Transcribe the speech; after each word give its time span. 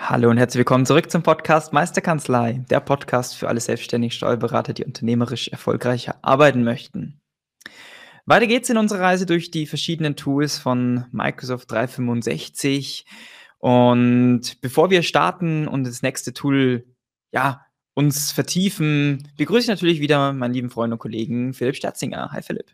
Hallo 0.00 0.30
und 0.30 0.38
herzlich 0.38 0.60
willkommen 0.60 0.86
zurück 0.86 1.10
zum 1.10 1.24
Podcast 1.24 1.72
Meisterkanzlei, 1.72 2.64
der 2.70 2.78
Podcast 2.78 3.36
für 3.36 3.48
alle 3.48 3.60
selbstständigen 3.60 4.12
Steuerberater, 4.12 4.72
die 4.72 4.84
unternehmerisch 4.84 5.48
erfolgreicher 5.48 6.14
arbeiten 6.22 6.62
möchten. 6.62 7.20
Weiter 8.24 8.46
geht's 8.46 8.70
in 8.70 8.78
unserer 8.78 9.00
Reise 9.00 9.26
durch 9.26 9.50
die 9.50 9.66
verschiedenen 9.66 10.14
Tools 10.14 10.56
von 10.56 11.06
Microsoft 11.10 11.70
365. 11.72 13.06
Und 13.58 14.60
bevor 14.60 14.88
wir 14.88 15.02
starten 15.02 15.66
und 15.66 15.84
das 15.84 16.00
nächste 16.00 16.32
Tool, 16.32 16.86
ja, 17.32 17.66
uns 17.92 18.30
vertiefen, 18.30 19.28
begrüße 19.36 19.64
ich 19.64 19.68
natürlich 19.68 20.00
wieder 20.00 20.32
meinen 20.32 20.54
lieben 20.54 20.70
Freund 20.70 20.92
und 20.92 21.00
Kollegen 21.00 21.52
Philipp 21.52 21.74
Sterzinger. 21.74 22.30
Hi 22.30 22.40
Philipp. 22.40 22.70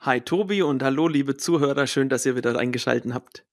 Hi 0.00 0.22
Tobi 0.22 0.62
und 0.62 0.82
hallo 0.82 1.06
liebe 1.06 1.36
Zuhörer, 1.36 1.86
schön, 1.86 2.08
dass 2.08 2.24
ihr 2.24 2.34
wieder 2.34 2.58
eingeschaltet 2.58 3.12
habt. 3.12 3.44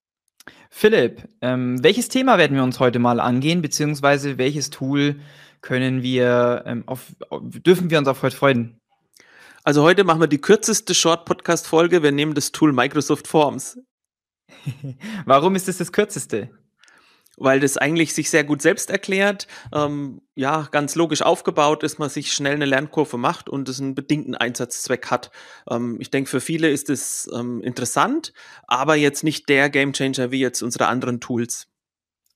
Philipp, 0.70 1.28
ähm, 1.42 1.84
welches 1.84 2.10
Thema 2.10 2.38
werden 2.38 2.56
wir 2.56 2.64
uns 2.64 2.80
heute 2.80 3.00
mal 3.00 3.20
angehen, 3.20 3.62
beziehungsweise 3.62 4.38
welches 4.38 4.70
Tool 4.70 5.20
können 5.62 6.04
wir 6.04 6.64
ähm, 6.66 6.84
auf, 6.86 7.08
dürfen 7.42 7.90
wir 7.90 7.98
uns 7.98 8.08
auf 8.08 8.22
heute 8.22 8.36
freuen? 8.36 8.80
Also 9.64 9.84
heute 9.84 10.04
machen 10.04 10.22
wir 10.22 10.28
die 10.28 10.40
kürzeste 10.40 10.94
Short-Podcast-Folge. 10.94 12.02
Wir 12.02 12.12
nehmen 12.12 12.34
das 12.34 12.52
Tool 12.52 12.72
Microsoft 12.72 13.28
Forms. 13.28 13.80
Warum 15.26 15.56
ist 15.56 15.68
es 15.68 15.78
das 15.78 15.92
kürzeste? 15.92 16.50
Weil 17.40 17.60
das 17.60 17.78
eigentlich 17.78 18.14
sich 18.14 18.30
sehr 18.30 18.44
gut 18.44 18.62
selbst 18.62 18.90
erklärt, 18.90 19.48
ähm, 19.74 20.22
ja, 20.36 20.68
ganz 20.72 20.96
logisch 20.96 21.22
aufgebaut 21.22 21.84
ist, 21.84 22.00
man 22.00 22.10
sich 22.10 22.34
schnell 22.34 22.56
eine 22.56 22.66
Lernkurve 22.66 23.18
macht 23.18 23.50
und 23.50 23.68
es 23.70 23.80
einen 23.80 23.96
bedingten 23.96 24.36
Einsatzzweck 24.36 25.08
hat. 25.08 25.32
Ähm, 25.70 25.98
ich 26.00 26.12
denke, 26.12 26.30
für 26.30 26.42
viele 26.42 26.70
ist 26.70 26.90
es 26.90 27.30
ähm, 27.34 27.62
interessant, 27.62 28.34
aber 28.68 28.96
jetzt 28.96 29.24
nicht 29.24 29.50
der 29.50 29.70
Gamechanger 29.70 30.32
wie 30.32 30.40
jetzt 30.40 30.62
unsere 30.62 30.88
anderen 30.88 31.20
Tools. 31.20 31.68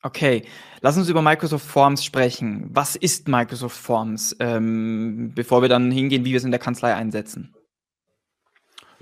Okay, 0.06 0.44
lass 0.82 0.98
uns 0.98 1.08
über 1.08 1.22
Microsoft 1.22 1.66
Forms 1.66 2.04
sprechen. 2.04 2.70
Was 2.74 2.98
ist 2.98 3.30
Microsoft 3.30 3.78
Forms, 3.78 4.36
ähm, 4.40 5.32
bevor 5.34 5.62
wir 5.62 5.70
dann 5.70 5.92
hingehen, 5.92 6.26
wie 6.26 6.32
wir 6.32 6.38
es 6.38 6.44
in 6.44 6.52
der 6.52 6.60
Kanzlei 6.60 6.94
einsetzen? 6.94 7.56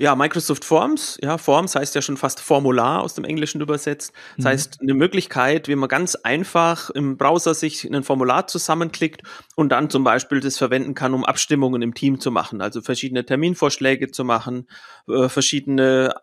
Ja, 0.01 0.15
Microsoft 0.15 0.65
Forms, 0.65 1.19
ja, 1.21 1.37
Forms 1.37 1.75
heißt 1.75 1.93
ja 1.93 2.01
schon 2.01 2.17
fast 2.17 2.39
Formular 2.39 3.03
aus 3.03 3.13
dem 3.13 3.23
Englischen 3.23 3.61
übersetzt. 3.61 4.13
Das 4.35 4.45
mhm. 4.45 4.49
heißt, 4.49 4.81
eine 4.81 4.95
Möglichkeit, 4.95 5.67
wie 5.67 5.75
man 5.75 5.89
ganz 5.89 6.15
einfach 6.15 6.89
im 6.89 7.17
Browser 7.17 7.53
sich 7.53 7.83
ein 7.83 8.01
Formular 8.01 8.47
zusammenklickt 8.47 9.21
und 9.55 9.69
dann 9.69 9.91
zum 9.91 10.03
Beispiel 10.03 10.39
das 10.39 10.57
verwenden 10.57 10.95
kann, 10.95 11.13
um 11.13 11.23
Abstimmungen 11.23 11.83
im 11.83 11.93
Team 11.93 12.19
zu 12.19 12.31
machen, 12.31 12.61
also 12.61 12.81
verschiedene 12.81 13.27
Terminvorschläge 13.27 14.09
zu 14.09 14.25
machen, 14.25 14.67
äh, 15.07 15.29
verschiedene 15.29 16.15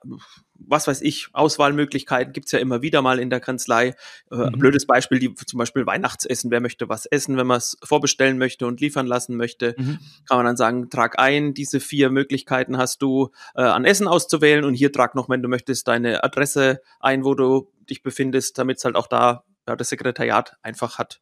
was 0.58 0.86
weiß 0.86 1.02
ich, 1.02 1.28
Auswahlmöglichkeiten 1.32 2.32
gibt's 2.32 2.52
ja 2.52 2.58
immer 2.58 2.82
wieder 2.82 3.02
mal 3.02 3.18
in 3.18 3.30
der 3.30 3.40
Kanzlei. 3.40 3.94
Äh, 4.30 4.36
mhm. 4.36 4.52
Blödes 4.52 4.86
Beispiel, 4.86 5.18
die 5.18 5.34
zum 5.34 5.58
Beispiel 5.58 5.86
Weihnachtsessen. 5.86 6.50
Wer 6.50 6.60
möchte 6.60 6.88
was 6.88 7.06
essen, 7.06 7.36
wenn 7.36 7.46
man 7.46 7.58
es 7.58 7.76
vorbestellen 7.82 8.38
möchte 8.38 8.66
und 8.66 8.80
liefern 8.80 9.06
lassen 9.06 9.36
möchte, 9.36 9.74
mhm. 9.78 9.98
kann 10.26 10.38
man 10.38 10.46
dann 10.46 10.56
sagen, 10.56 10.90
trag 10.90 11.18
ein, 11.18 11.54
diese 11.54 11.80
vier 11.80 12.10
Möglichkeiten 12.10 12.76
hast 12.76 13.02
du 13.02 13.30
äh, 13.54 13.62
an 13.62 13.84
Essen 13.84 14.08
auszuwählen 14.08 14.64
und 14.64 14.74
hier 14.74 14.92
trag 14.92 15.14
noch, 15.14 15.28
wenn 15.28 15.42
du 15.42 15.48
möchtest, 15.48 15.88
deine 15.88 16.24
Adresse 16.24 16.80
ein, 17.00 17.24
wo 17.24 17.34
du 17.34 17.70
dich 17.88 18.02
befindest, 18.02 18.58
damit 18.58 18.78
es 18.78 18.84
halt 18.84 18.96
auch 18.96 19.06
da 19.06 19.44
ja, 19.66 19.76
das 19.76 19.90
Sekretariat 19.90 20.56
einfach 20.62 20.98
hat 20.98 21.20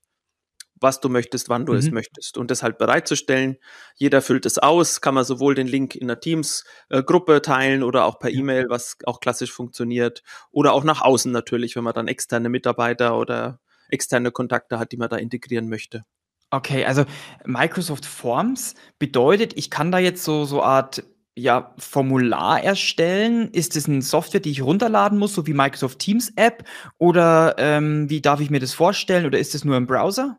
was 0.79 1.01
du 1.01 1.09
möchtest, 1.09 1.49
wann 1.49 1.67
du 1.67 1.73
mhm. 1.73 1.79
es 1.79 1.91
möchtest. 1.91 2.39
Und 2.39 2.51
das 2.51 2.63
halt 2.63 2.79
bereitzustellen. 2.79 3.57
Jeder 3.95 4.23
füllt 4.23 4.47
es 4.47 4.59
aus, 4.59 5.01
kann 5.01 5.15
man 5.15 5.25
sowohl 5.25 5.55
den 5.55 5.67
Link 5.67 5.95
in 5.95 6.09
der 6.09 6.21
Teams-Gruppe 6.21 7.43
teilen 7.43 7.83
oder 7.83 8.05
auch 8.05 8.19
per 8.19 8.31
E-Mail, 8.31 8.67
was 8.69 8.97
auch 9.05 9.21
klassisch 9.21 9.53
funktioniert. 9.53 10.23
Oder 10.51 10.73
auch 10.73 10.85
nach 10.85 11.03
außen 11.03 11.33
natürlich, 11.33 11.77
wenn 11.77 11.85
man 11.85 11.95
dann 11.95 12.09
externe 12.09 12.49
Mitarbeiter 12.49 13.19
oder 13.19 13.61
externe 13.89 14.31
Kontakte 14.31 14.79
hat, 14.79 14.93
die 14.93 14.97
man 14.97 15.09
da 15.09 15.17
integrieren 15.17 15.69
möchte. 15.69 16.05
Okay, 16.51 16.85
also 16.85 17.05
Microsoft 17.45 18.07
Forms 18.07 18.75
bedeutet, 18.99 19.57
ich 19.57 19.71
kann 19.71 19.91
da 19.91 19.99
jetzt 19.99 20.23
so 20.23 20.45
so 20.45 20.63
Art 20.63 21.03
ja, 21.37 21.75
Formular 21.79 22.63
erstellen? 22.63 23.51
Ist 23.53 23.77
es 23.77 23.89
eine 23.89 24.03
Software, 24.03 24.41
die 24.41 24.51
ich 24.51 24.63
runterladen 24.63 25.19
muss, 25.19 25.35
so 25.35 25.47
wie 25.47 25.53
Microsoft 25.53 25.99
Teams 25.99 26.33
App? 26.37 26.65
Oder 26.99 27.57
ähm, 27.59 28.09
wie 28.09 28.23
darf 28.23 28.41
ich 28.41 28.51
mir 28.51 28.59
das 28.59 28.73
vorstellen? 28.73 29.27
Oder 29.27 29.39
ist 29.39 29.55
es 29.55 29.65
nur 29.65 29.77
im 29.77 29.87
Browser? 29.87 30.39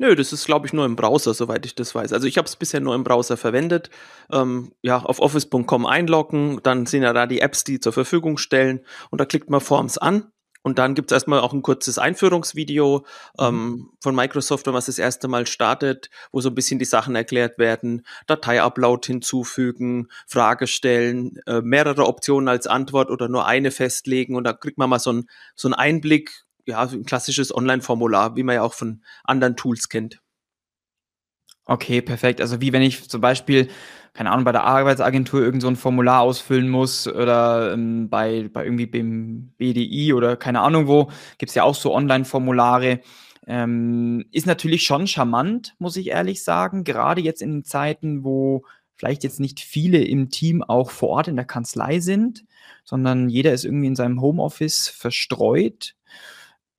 Nö, 0.00 0.14
das 0.14 0.32
ist, 0.32 0.46
glaube 0.46 0.66
ich, 0.66 0.72
nur 0.72 0.86
im 0.86 0.94
Browser, 0.94 1.34
soweit 1.34 1.66
ich 1.66 1.74
das 1.74 1.92
weiß. 1.92 2.12
Also 2.12 2.28
ich 2.28 2.38
habe 2.38 2.46
es 2.46 2.54
bisher 2.54 2.80
nur 2.80 2.94
im 2.94 3.02
Browser 3.02 3.36
verwendet. 3.36 3.90
Ähm, 4.32 4.72
ja, 4.80 4.98
auf 4.98 5.20
office.com 5.20 5.86
einloggen, 5.86 6.60
dann 6.62 6.86
sind 6.86 7.02
ja 7.02 7.12
da 7.12 7.26
die 7.26 7.40
Apps, 7.40 7.64
die 7.64 7.80
zur 7.80 7.92
Verfügung 7.92 8.38
stellen 8.38 8.80
und 9.10 9.20
da 9.20 9.24
klickt 9.24 9.50
man 9.50 9.60
Forms 9.60 9.98
an. 9.98 10.30
Und 10.62 10.78
dann 10.78 10.94
gibt 10.94 11.10
es 11.10 11.14
erstmal 11.14 11.40
auch 11.40 11.52
ein 11.52 11.62
kurzes 11.62 11.98
Einführungsvideo 11.98 13.04
mhm. 13.38 13.44
ähm, 13.44 13.90
von 14.00 14.14
Microsoft, 14.14 14.66
wenn 14.66 14.72
man 14.72 14.80
es 14.80 14.86
das 14.86 14.98
erste 14.98 15.26
Mal 15.26 15.46
startet, 15.46 16.10
wo 16.30 16.40
so 16.40 16.48
ein 16.50 16.54
bisschen 16.54 16.78
die 16.78 16.84
Sachen 16.84 17.16
erklärt 17.16 17.58
werden, 17.58 18.04
Dateiupload 18.26 19.06
hinzufügen, 19.06 20.08
Frage 20.26 20.66
stellen, 20.66 21.38
äh, 21.46 21.60
mehrere 21.60 22.06
Optionen 22.06 22.48
als 22.48 22.66
Antwort 22.66 23.10
oder 23.10 23.28
nur 23.28 23.46
eine 23.46 23.70
festlegen 23.70 24.36
und 24.36 24.44
da 24.44 24.52
kriegt 24.52 24.78
man 24.78 24.90
mal 24.90 24.98
so, 24.98 25.12
ein, 25.12 25.28
so 25.54 25.68
einen 25.68 25.74
Einblick, 25.74 26.44
ja, 26.68 26.82
ein 26.82 27.04
klassisches 27.04 27.54
Online-Formular, 27.54 28.36
wie 28.36 28.42
man 28.42 28.56
ja 28.56 28.62
auch 28.62 28.74
von 28.74 29.02
anderen 29.24 29.56
Tools 29.56 29.88
kennt. 29.88 30.20
Okay, 31.64 32.02
perfekt. 32.02 32.40
Also 32.40 32.60
wie 32.60 32.72
wenn 32.72 32.82
ich 32.82 33.08
zum 33.08 33.20
Beispiel, 33.20 33.68
keine 34.12 34.30
Ahnung, 34.30 34.44
bei 34.44 34.52
der 34.52 34.64
Arbeitsagentur 34.64 35.40
irgend 35.40 35.62
so 35.62 35.68
ein 35.68 35.76
Formular 35.76 36.20
ausfüllen 36.20 36.68
muss 36.68 37.06
oder 37.06 37.72
ähm, 37.72 38.08
bei, 38.08 38.48
bei 38.52 38.64
irgendwie 38.64 38.86
beim 38.86 39.52
BDI 39.56 40.12
oder 40.12 40.36
keine 40.36 40.60
Ahnung 40.60 40.88
wo, 40.88 41.10
gibt's 41.38 41.54
ja 41.54 41.64
auch 41.64 41.74
so 41.74 41.94
Online-Formulare. 41.94 43.00
Ähm, 43.46 44.26
ist 44.30 44.46
natürlich 44.46 44.82
schon 44.82 45.06
charmant, 45.06 45.74
muss 45.78 45.96
ich 45.96 46.08
ehrlich 46.08 46.42
sagen, 46.42 46.84
gerade 46.84 47.22
jetzt 47.22 47.40
in 47.40 47.64
Zeiten, 47.64 48.24
wo 48.24 48.64
vielleicht 48.94 49.24
jetzt 49.24 49.40
nicht 49.40 49.60
viele 49.60 50.02
im 50.04 50.28
Team 50.28 50.62
auch 50.62 50.90
vor 50.90 51.10
Ort 51.10 51.28
in 51.28 51.36
der 51.36 51.44
Kanzlei 51.44 52.00
sind, 52.00 52.44
sondern 52.84 53.28
jeder 53.28 53.52
ist 53.52 53.64
irgendwie 53.64 53.86
in 53.86 53.96
seinem 53.96 54.20
Homeoffice 54.20 54.88
verstreut 54.88 55.94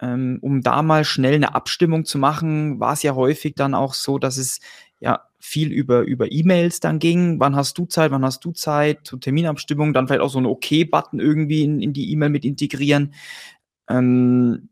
um 0.02 0.62
da 0.62 0.82
mal 0.82 1.04
schnell 1.04 1.36
eine 1.36 1.56
Abstimmung 1.56 2.06
zu 2.06 2.18
machen, 2.18 2.80
war 2.80 2.94
es 2.94 3.04
ja 3.04 3.16
häufig 3.16 3.56
dann 3.56 3.74
auch 3.74 3.94
so, 3.94 4.18
dass 4.18 4.38
es 4.38 4.60
ja 5.00 5.22
viel 5.40 5.72
über, 5.72 6.02
über 6.02 6.32
E-Mails 6.32 6.80
dann 6.80 7.00
ging. 7.00 7.40
Wann 7.40 7.56
hast 7.56 7.78
du 7.78 7.86
Zeit, 7.86 8.12
wann 8.12 8.26
hast 8.26 8.44
du 8.44 8.52
Zeit? 8.52 9.00
Zur 9.04 9.20
Terminabstimmung, 9.20 9.94
dann 9.94 10.08
vielleicht 10.08 10.22
auch 10.22 10.30
so 10.30 10.40
ein 10.40 10.46
OK-Button 10.46 11.20
irgendwie 11.20 11.64
in, 11.64 11.82
in 11.82 11.94
die 11.94 12.12
E-Mail 12.12 12.30
mit 12.30 12.46
integrieren. 12.46 13.14
Ähm, 13.90 14.70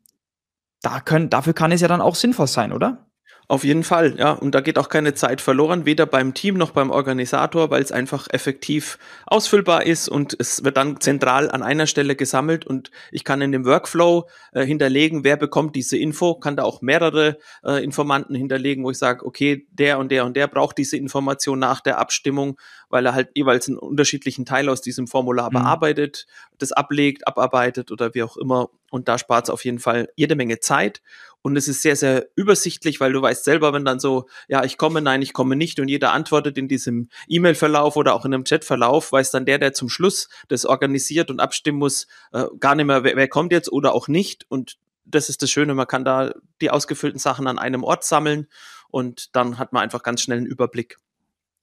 da 0.81 0.99
können, 0.99 1.29
dafür 1.29 1.53
kann 1.53 1.71
es 1.71 1.81
ja 1.81 1.88
dann 1.88 2.01
auch 2.01 2.15
sinnvoll 2.15 2.47
sein, 2.47 2.71
oder? 2.71 3.06
Auf 3.50 3.63
jeden 3.63 3.85
Fall, 3.85 4.16
ja. 4.18 4.34
Und 4.34 4.56
da 4.56 4.59
geht 4.59 4.78
auch 4.78 4.90
keine 4.90 5.13
Zeit 5.13 5.40
verloren, 5.40 5.85
weder 5.85 6.06
beim 6.06 6.34
Team 6.34 6.56
noch 6.56 6.72
beim 6.72 6.90
Organisator, 6.90 7.69
weil 7.69 7.81
es 7.81 7.94
einfach 7.94 8.28
effektiv 8.30 9.00
ausfüllbar 9.25 9.85
ist 9.85 10.09
und 10.09 10.35
es 10.38 10.66
wird 10.66 10.75
dann 10.75 11.00
zentral 11.00 11.50
an 11.50 11.63
einer 11.63 11.88
Stelle 11.88 12.18
gesammelt 12.18 12.66
und 12.66 12.91
ich 13.09 13.24
kann 13.24 13.40
in 13.40 13.53
dem 13.53 13.63
Workflow 13.63 14.28
äh, 14.52 14.66
hinterlegen, 14.66 15.24
wer 15.24 15.38
bekommt 15.38 15.78
diese 15.78 15.97
Info, 15.97 16.36
kann 16.36 16.57
da 16.57 16.63
auch 16.63 16.81
mehrere 16.81 17.38
äh, 17.63 17.81
Informanten 17.81 18.36
hinterlegen, 18.36 18.83
wo 18.83 18.92
ich 18.92 18.98
sage, 18.98 19.25
okay, 19.25 19.66
der 19.71 19.98
und 19.98 20.12
der 20.12 20.25
und 20.25 20.36
der 20.36 20.48
braucht 20.48 20.77
diese 20.77 20.98
Information 20.98 21.57
nach 21.57 21.80
der 21.80 22.00
Abstimmung, 22.00 22.60
weil 22.89 23.06
er 23.06 23.16
halt 23.16 23.30
jeweils 23.33 23.69
einen 23.69 23.77
unterschiedlichen 23.77 24.45
Teil 24.45 24.68
aus 24.68 24.81
diesem 24.81 25.07
Formular 25.07 25.51
mhm. 25.51 25.54
bearbeitet, 25.54 26.27
das 26.57 26.74
ablegt, 26.74 27.25
abarbeitet 27.25 27.92
oder 27.92 28.13
wie 28.13 28.24
auch 28.24 28.36
immer. 28.36 28.71
Und 28.89 29.07
da 29.07 29.18
spart 29.18 29.45
es 29.45 29.50
auf 29.50 29.63
jeden 29.63 29.80
Fall 29.80 30.10
jede 30.16 30.36
Menge 30.36 30.60
Zeit 30.60 31.01
und 31.47 31.55
es 31.55 31.69
ist 31.69 31.81
sehr, 31.81 31.95
sehr 31.95 32.27
übersichtlich, 32.35 32.99
weil 32.99 33.13
du 33.13 33.21
weißt 33.21 33.45
selber, 33.45 33.71
wenn 33.71 33.85
dann 33.85 34.01
so, 34.01 34.27
ja, 34.49 34.65
ich 34.65 34.77
komme, 34.77 35.01
nein, 35.01 35.21
ich 35.21 35.31
komme 35.31 35.55
nicht 35.55 35.79
und 35.79 35.88
jeder 35.88 36.11
antwortet 36.11 36.57
in 36.57 36.67
diesem 36.67 37.07
E-Mail-Verlauf 37.29 37.95
oder 37.95 38.15
auch 38.15 38.25
in 38.25 38.33
einem 38.33 38.44
Chat-Verlauf, 38.44 39.13
weiß 39.13 39.31
dann 39.31 39.45
der, 39.45 39.57
der 39.57 39.71
zum 39.71 39.88
Schluss 39.88 40.27
das 40.49 40.65
organisiert 40.65 41.31
und 41.31 41.39
abstimmen 41.39 41.79
muss, 41.79 42.07
äh, 42.33 42.44
gar 42.59 42.75
nicht 42.75 42.85
mehr, 42.85 43.05
wer, 43.05 43.15
wer 43.15 43.29
kommt 43.29 43.53
jetzt 43.53 43.71
oder 43.71 43.94
auch 43.94 44.09
nicht. 44.09 44.45
Und 44.49 44.75
das 45.05 45.29
ist 45.29 45.41
das 45.41 45.49
Schöne, 45.49 45.73
man 45.73 45.88
kann 45.88 46.03
da 46.03 46.33
die 46.59 46.69
ausgefüllten 46.69 47.17
Sachen 47.17 47.47
an 47.47 47.59
einem 47.59 47.85
Ort 47.85 48.03
sammeln 48.03 48.47
und 48.89 49.33
dann 49.33 49.57
hat 49.57 49.71
man 49.71 49.83
einfach 49.83 50.03
ganz 50.03 50.19
schnell 50.19 50.39
einen 50.39 50.47
Überblick. 50.47 50.97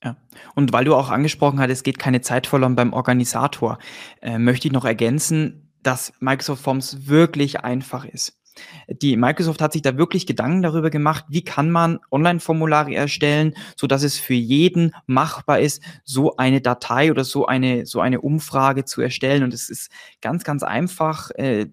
Ja. 0.02 0.16
Und 0.54 0.72
weil 0.72 0.86
du 0.86 0.94
auch 0.94 1.10
angesprochen 1.10 1.60
hast, 1.60 1.70
es 1.70 1.82
geht 1.82 1.98
keine 1.98 2.22
Zeit 2.22 2.46
verloren 2.46 2.74
beim 2.74 2.94
Organisator, 2.94 3.78
äh, 4.22 4.38
möchte 4.38 4.66
ich 4.66 4.72
noch 4.72 4.86
ergänzen, 4.86 5.74
dass 5.82 6.14
Microsoft 6.20 6.62
Forms 6.62 7.06
wirklich 7.06 7.60
einfach 7.60 8.06
ist. 8.06 8.40
Die 8.88 9.16
Microsoft 9.16 9.60
hat 9.60 9.72
sich 9.72 9.82
da 9.82 9.96
wirklich 9.96 10.26
Gedanken 10.26 10.62
darüber 10.62 10.90
gemacht, 10.90 11.24
wie 11.28 11.42
kann 11.42 11.70
man 11.70 11.98
Online-Formulare 12.10 12.94
erstellen, 12.94 13.54
so 13.76 13.86
dass 13.86 14.02
es 14.02 14.18
für 14.18 14.34
jeden 14.34 14.94
machbar 15.06 15.60
ist, 15.60 15.82
so 16.04 16.36
eine 16.36 16.60
Datei 16.60 17.10
oder 17.10 17.24
so 17.24 17.46
eine 17.46 17.86
so 17.86 18.00
eine 18.00 18.20
Umfrage 18.20 18.84
zu 18.84 19.00
erstellen. 19.00 19.42
Und 19.42 19.54
es 19.54 19.70
ist 19.70 19.90
ganz 20.20 20.44
ganz 20.44 20.62
einfach. 20.62 21.30
Äh, 21.32 21.66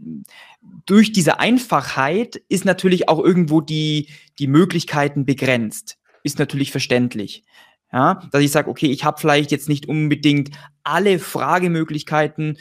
durch 0.85 1.11
diese 1.11 1.39
Einfachheit 1.39 2.41
ist 2.49 2.65
natürlich 2.65 3.09
auch 3.09 3.19
irgendwo 3.19 3.61
die 3.61 4.09
die 4.39 4.47
Möglichkeiten 4.47 5.25
begrenzt. 5.25 5.97
Ist 6.23 6.39
natürlich 6.39 6.71
verständlich. 6.71 7.43
Ja, 7.93 8.21
dass 8.31 8.41
ich 8.41 8.51
sage, 8.51 8.69
okay, 8.69 8.87
ich 8.87 9.03
habe 9.03 9.19
vielleicht 9.19 9.51
jetzt 9.51 9.67
nicht 9.67 9.85
unbedingt 9.85 10.51
alle 10.83 11.19
Fragemöglichkeiten, 11.19 12.57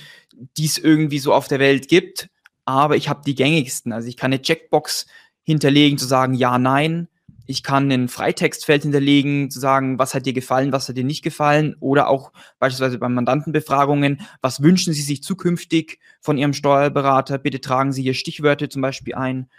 die 0.57 0.67
es 0.67 0.77
irgendwie 0.77 1.21
so 1.21 1.33
auf 1.33 1.47
der 1.47 1.61
Welt 1.61 1.87
gibt, 1.87 2.31
aber 2.65 2.97
ich 2.97 3.09
habe 3.09 3.23
die 3.25 3.35
gängigsten. 3.35 3.93
Also 3.93 4.09
ich 4.09 4.17
kann 4.17 4.33
eine 4.33 4.43
Checkbox 4.43 5.07
hinterlegen, 5.43 5.99
zu 5.99 6.07
sagen 6.07 6.35
ja, 6.35 6.59
nein. 6.59 7.09
Ich 7.47 7.65
kann 7.65 7.91
ein 7.91 8.09
Freitextfeld 8.09 8.83
hinterlegen, 8.83 9.51
zu 9.51 9.59
sagen, 9.59 9.99
was 9.99 10.15
hat 10.15 10.25
dir 10.25 10.33
gefallen, 10.33 10.71
was 10.71 10.89
hat 10.89 10.97
dir 10.97 11.05
nicht 11.05 11.23
gefallen. 11.23 11.75
Oder 11.81 12.09
auch 12.09 12.33
beispielsweise 12.61 12.99
bei 12.99 13.09
Mandantenbefragungen, 13.09 14.21
was 14.41 14.63
wünschen 14.63 14.93
Sie 14.93 15.03
sich 15.03 15.25
zukünftig 15.25 15.99
von 16.21 16.39
Ihrem 16.39 16.53
Steuerberater? 16.53 17.39
Bitte 17.39 17.61
tragen 17.61 17.93
Sie 17.93 18.03
hier 18.03 18.15
Stichwörter 18.15 18.71
zum 18.71 18.83
Beispiel 18.83 19.17
ein. 19.17 19.51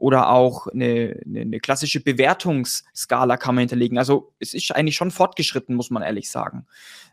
Oder 0.00 0.30
auch 0.30 0.66
eine, 0.66 1.20
eine, 1.24 1.42
eine 1.42 1.60
klassische 1.60 2.00
Bewertungsskala 2.00 3.36
kann 3.36 3.54
man 3.54 3.62
hinterlegen. 3.62 3.98
Also 3.98 4.32
es 4.40 4.52
ist 4.52 4.74
eigentlich 4.74 4.96
schon 4.96 5.12
fortgeschritten, 5.12 5.76
muss 5.76 5.90
man 5.90 6.02
ehrlich 6.02 6.28
sagen 6.28 6.66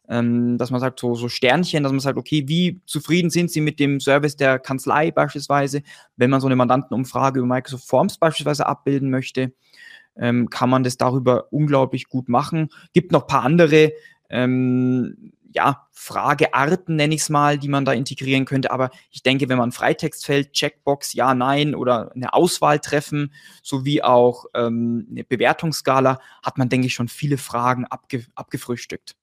ähm, 0.10 0.57
dass 0.57 0.72
man 0.72 0.80
sagt, 0.80 1.00
so, 1.00 1.16
so 1.16 1.30
Sternchen, 1.30 1.84
dass 1.84 1.92
man 1.92 2.00
sagt, 2.00 2.18
okay, 2.18 2.45
wie 2.48 2.80
zufrieden 2.86 3.30
sind 3.30 3.51
Sie 3.51 3.62
mit 3.62 3.80
dem 3.80 4.00
Service 4.00 4.36
der 4.36 4.60
Kanzlei 4.60 5.12
beispielsweise, 5.12 5.81
wenn 6.16 6.30
man 6.30 6.42
so 6.42 6.48
eine 6.48 6.56
Mandantenumfrage 6.56 7.39
über 7.39 7.48
Microsoft 7.48 7.88
Forms 7.88 8.18
beispielsweise 8.18 8.66
abbilden 8.66 9.10
möchte, 9.10 9.54
ähm, 10.16 10.50
kann 10.50 10.69
man 10.69 10.84
das 10.84 10.98
darüber 10.98 11.51
unglaublich 11.51 12.07
gut 12.07 12.30
machen. 12.30 12.69
Gibt 12.94 13.12
noch 13.12 13.28
paar 13.28 13.44
andere 13.44 13.94
ähm, 14.30 15.34
ja, 15.54 15.88
Fragearten, 15.92 16.96
nenne 16.96 17.16
ich 17.16 17.22
es 17.22 17.30
mal, 17.30 17.58
die 17.58 17.68
man 17.68 17.86
da 17.86 17.94
integrieren 17.94 18.46
könnte. 18.46 18.72
Aber 18.72 18.92
ich 19.12 19.24
denke, 19.24 19.50
wenn 19.50 19.58
man 19.58 19.72
Freitextfeld, 19.72 20.54
Checkbox, 20.54 21.14
ja, 21.14 21.34
nein 21.34 21.76
oder 21.76 22.12
eine 22.16 22.34
Auswahl 22.34 22.80
treffen, 22.80 23.34
sowie 23.64 24.02
auch 24.02 24.46
ähm, 24.54 25.08
eine 25.10 25.24
Bewertungsskala, 25.24 26.20
hat 26.44 26.58
man, 26.58 26.70
denke 26.70 26.88
ich, 26.88 26.94
schon 26.94 27.08
viele 27.08 27.38
Fragen 27.38 27.86
abge 27.86 28.26
abgefrühstückt. 28.36 29.16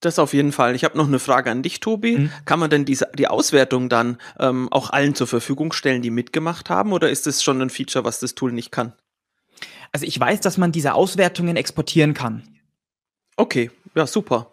Das 0.00 0.18
auf 0.18 0.34
jeden 0.34 0.50
Fall. 0.50 0.74
Ich 0.74 0.82
habe 0.82 0.98
noch 0.98 1.06
eine 1.06 1.20
Frage 1.20 1.50
an 1.50 1.62
dich, 1.62 1.78
Tobi. 1.78 2.18
Mhm. 2.18 2.32
Kann 2.44 2.58
man 2.58 2.70
denn 2.70 2.84
diese, 2.84 3.08
die 3.16 3.28
Auswertung 3.28 3.88
dann 3.88 4.18
ähm, 4.38 4.68
auch 4.72 4.90
allen 4.90 5.14
zur 5.14 5.28
Verfügung 5.28 5.72
stellen, 5.72 6.02
die 6.02 6.10
mitgemacht 6.10 6.70
haben, 6.70 6.92
oder 6.92 7.08
ist 7.08 7.26
das 7.28 7.42
schon 7.42 7.62
ein 7.62 7.70
Feature, 7.70 8.04
was 8.04 8.18
das 8.18 8.34
Tool 8.34 8.52
nicht 8.52 8.72
kann? 8.72 8.94
Also 9.92 10.04
ich 10.04 10.18
weiß, 10.18 10.40
dass 10.40 10.58
man 10.58 10.72
diese 10.72 10.94
Auswertungen 10.94 11.56
exportieren 11.56 12.14
kann. 12.14 12.42
Okay, 13.36 13.70
ja, 13.94 14.06
super. 14.06 14.51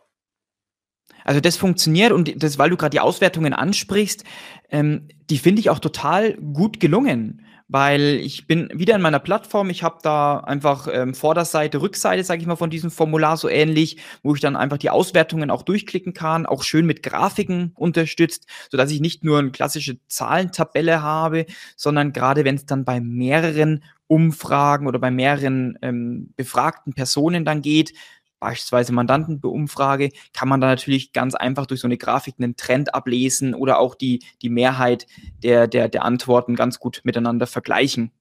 Also 1.30 1.42
das 1.42 1.58
funktioniert 1.58 2.12
und 2.12 2.42
das, 2.42 2.58
weil 2.58 2.72
du 2.72 2.76
gerade 2.76 2.90
die 2.90 3.00
Auswertungen 3.00 3.54
ansprichst, 3.54 4.24
ähm, 4.72 5.10
die 5.30 5.38
finde 5.38 5.60
ich 5.60 5.70
auch 5.70 5.78
total 5.78 6.34
gut 6.34 6.80
gelungen 6.80 7.46
weil 7.70 8.16
ich 8.16 8.48
bin 8.48 8.68
wieder 8.74 8.96
in 8.96 9.02
meiner 9.02 9.20
Plattform. 9.20 9.70
Ich 9.70 9.84
habe 9.84 10.00
da 10.02 10.40
einfach 10.40 10.88
ähm, 10.92 11.14
Vorderseite, 11.14 11.80
Rückseite, 11.80 12.24
sage 12.24 12.42
ich 12.42 12.48
mal, 12.48 12.56
von 12.56 12.72
diesem 12.72 12.90
Formular 12.90 13.38
so 13.38 13.48
ähnlich, 13.48 13.98
wo 14.24 14.34
ich 14.34 14.42
dann 14.42 14.56
einfach 14.56 14.80
die 14.80 14.90
Auswertungen 14.90 15.52
auch 15.52 15.62
durchklicken 15.62 16.14
kann, 16.14 16.48
auch 16.48 16.64
schön 16.64 16.88
mit 16.88 17.04
Grafiken 17.04 17.74
unterstützt, 17.76 18.48
so 18.72 18.78
dass 18.78 18.90
ich 18.90 19.02
nicht 19.02 19.24
nur 19.24 19.38
eine 19.38 19.52
klassische 19.52 20.00
Zahlentabelle 20.08 21.04
habe, 21.04 21.46
sondern 21.76 22.12
gerade 22.12 22.44
wenn 22.44 22.56
es 22.56 22.66
dann 22.66 22.86
bei 22.86 23.00
mehreren 23.00 23.84
Umfragen 24.08 24.88
oder 24.88 24.98
bei 24.98 25.12
mehreren 25.12 25.78
ähm, 25.84 26.34
befragten 26.36 26.94
Personen 26.94 27.46
dann 27.46 27.62
geht, 27.62 27.94
beispielsweise 28.40 28.94
Mandantenumfrage, 28.94 30.10
kann 30.34 30.50
man 30.50 30.62
da 30.62 30.68
natürlich 30.68 31.14
ganz 31.14 31.36
einfach 31.36 31.66
durch 31.66 31.82
so 31.82 31.88
eine 31.88 31.98
Grafik 31.98 32.36
einen 32.38 32.56
Trend 32.56 32.94
ablesen 32.94 33.54
oder 33.54 33.80
auch 33.80 33.96
die, 33.96 34.24
die 34.42 34.50
Mehrheit 34.50 35.08
der, 35.44 35.68
der, 35.68 35.90
der 35.90 36.04
Antworten 36.04 36.56
ganz 36.56 36.80
gut 36.80 37.02
miteinander 37.04 37.48
vergleichen. 37.48 38.12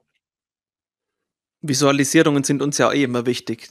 Visualisierungen 1.61 2.45
sind 2.45 2.63
uns 2.63 2.79
ja 2.79 2.93
eh 2.93 3.03
immer 3.03 3.27
wichtig. 3.27 3.71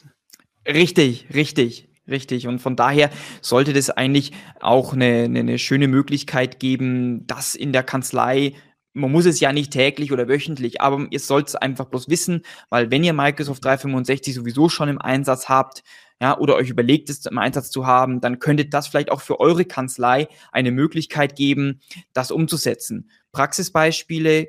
Richtig, 0.68 1.28
richtig, 1.34 1.88
richtig. 2.08 2.48
Und 2.48 2.60
von 2.60 2.76
daher 2.76 3.10
sollte 3.42 3.74
das 3.74 3.90
eigentlich 3.90 4.34
auch 4.60 4.94
eine, 4.94 5.24
eine, 5.24 5.40
eine 5.40 5.60
schöne 5.60 5.88
Möglichkeit 5.88 6.60
geben, 6.60 7.26
dass 7.28 7.56
in 7.56 7.72
der 7.72 7.84
Kanzlei 7.84 8.54
man 8.98 9.12
muss 9.12 9.26
es 9.26 9.40
ja 9.40 9.54
nicht 9.54 9.72
täglich 9.72 10.12
oder 10.12 10.28
wöchentlich, 10.28 10.82
aber 10.82 11.08
ihr 11.10 11.20
sollt 11.20 11.48
es 11.48 11.56
einfach 11.56 11.86
bloß 11.86 12.10
wissen, 12.10 12.42
weil 12.70 12.92
wenn 12.92 13.04
ihr 13.04 13.14
Microsoft 13.14 13.64
365 13.64 14.34
sowieso 14.34 14.70
schon 14.70 14.90
im 14.90 15.00
Einsatz 15.00 15.48
habt, 15.48 15.84
ja, 16.20 16.38
oder 16.38 16.56
euch 16.56 16.70
überlegt, 16.70 17.10
es 17.10 17.26
im 17.28 17.38
Einsatz 17.38 17.70
zu 17.70 17.86
haben, 17.86 18.22
dann 18.22 18.40
könnte 18.40 18.66
das 18.66 18.88
vielleicht 18.88 19.12
auch 19.12 19.22
für 19.22 19.40
eure 19.40 19.66
Kanzlei 19.66 20.28
eine 20.52 20.72
Möglichkeit 20.72 21.36
geben, 21.36 21.82
das 22.14 22.32
umzusetzen. 22.32 23.12
Praxisbeispiele 23.32 24.48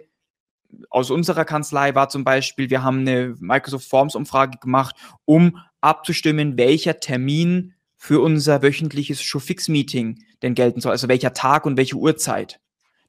aus 0.88 1.10
unserer 1.10 1.44
Kanzlei 1.44 1.94
war 1.94 2.08
zum 2.08 2.24
Beispiel, 2.24 2.70
wir 2.70 2.82
haben 2.82 3.00
eine 3.00 3.34
Microsoft 3.38 3.88
Forms 3.88 4.14
Umfrage 4.14 4.58
gemacht, 4.58 4.96
um 5.24 5.58
abzustimmen, 5.80 6.56
welcher 6.56 7.00
Termin 7.00 7.74
für 7.96 8.20
unser 8.20 8.62
wöchentliches 8.62 9.22
Showfix-Meeting 9.22 10.22
denn 10.42 10.54
gelten 10.54 10.80
soll, 10.80 10.92
also 10.92 11.08
welcher 11.08 11.32
Tag 11.34 11.66
und 11.66 11.76
welche 11.76 11.96
Uhrzeit. 11.96 12.60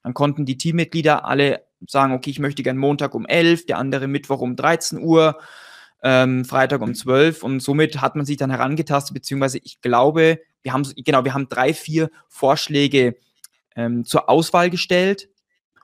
Dann 0.03 0.13
konnten 0.13 0.45
die 0.45 0.57
Teammitglieder 0.57 1.25
alle 1.25 1.63
sagen, 1.87 2.13
okay, 2.13 2.29
ich 2.29 2.39
möchte 2.39 2.63
gern 2.63 2.77
Montag 2.77 3.15
um 3.15 3.25
11, 3.25 3.65
der 3.65 3.77
andere 3.77 4.07
Mittwoch 4.07 4.41
um 4.41 4.55
13 4.55 4.99
Uhr 4.99 5.39
ähm, 6.03 6.45
Freitag 6.45 6.81
um 6.81 6.93
12 6.95 7.43
und 7.43 7.59
somit 7.61 8.01
hat 8.01 8.15
man 8.15 8.25
sich 8.25 8.37
dann 8.37 8.51
herangetastet, 8.51 9.13
beziehungsweise 9.13 9.59
ich 9.59 9.81
glaube, 9.81 10.39
wir 10.61 10.73
haben, 10.73 10.83
genau, 10.95 11.23
wir 11.25 11.33
haben 11.33 11.49
drei, 11.49 11.73
vier 11.73 12.09
Vorschläge 12.27 13.17
ähm, 13.75 14.05
zur 14.05 14.29
Auswahl 14.29 14.69
gestellt 14.69 15.29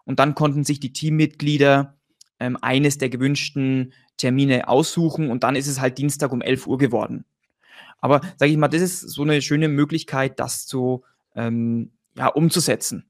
und 0.06 0.20
dann 0.20 0.36
konnten 0.36 0.64
sich 0.64 0.80
die 0.80 0.94
Teammitglieder 0.94 1.98
ähm, 2.40 2.58
eines 2.62 2.98
der 2.98 3.10
gewünschten 3.10 3.94
Termine 4.18 4.68
aussuchen 4.68 5.30
und 5.30 5.44
dann 5.44 5.56
ist 5.56 5.68
es 5.68 5.82
halt 5.82 5.98
Dienstag 5.98 6.32
um 6.32 6.42
11 6.42 6.68
Uhr 6.68 6.78
geworden. 6.78 7.26
Aber 8.00 8.22
sage 8.38 8.52
ich 8.52 8.58
mal, 8.58 8.68
das 8.68 8.82
ist 8.82 9.02
so 9.02 9.24
eine 9.24 9.42
schöne 9.42 9.68
Möglichkeit, 9.68 10.40
das 10.40 10.66
zu 10.66 11.04
ähm, 11.36 11.92
ja, 12.18 12.28
umzusetzen. 12.28 13.10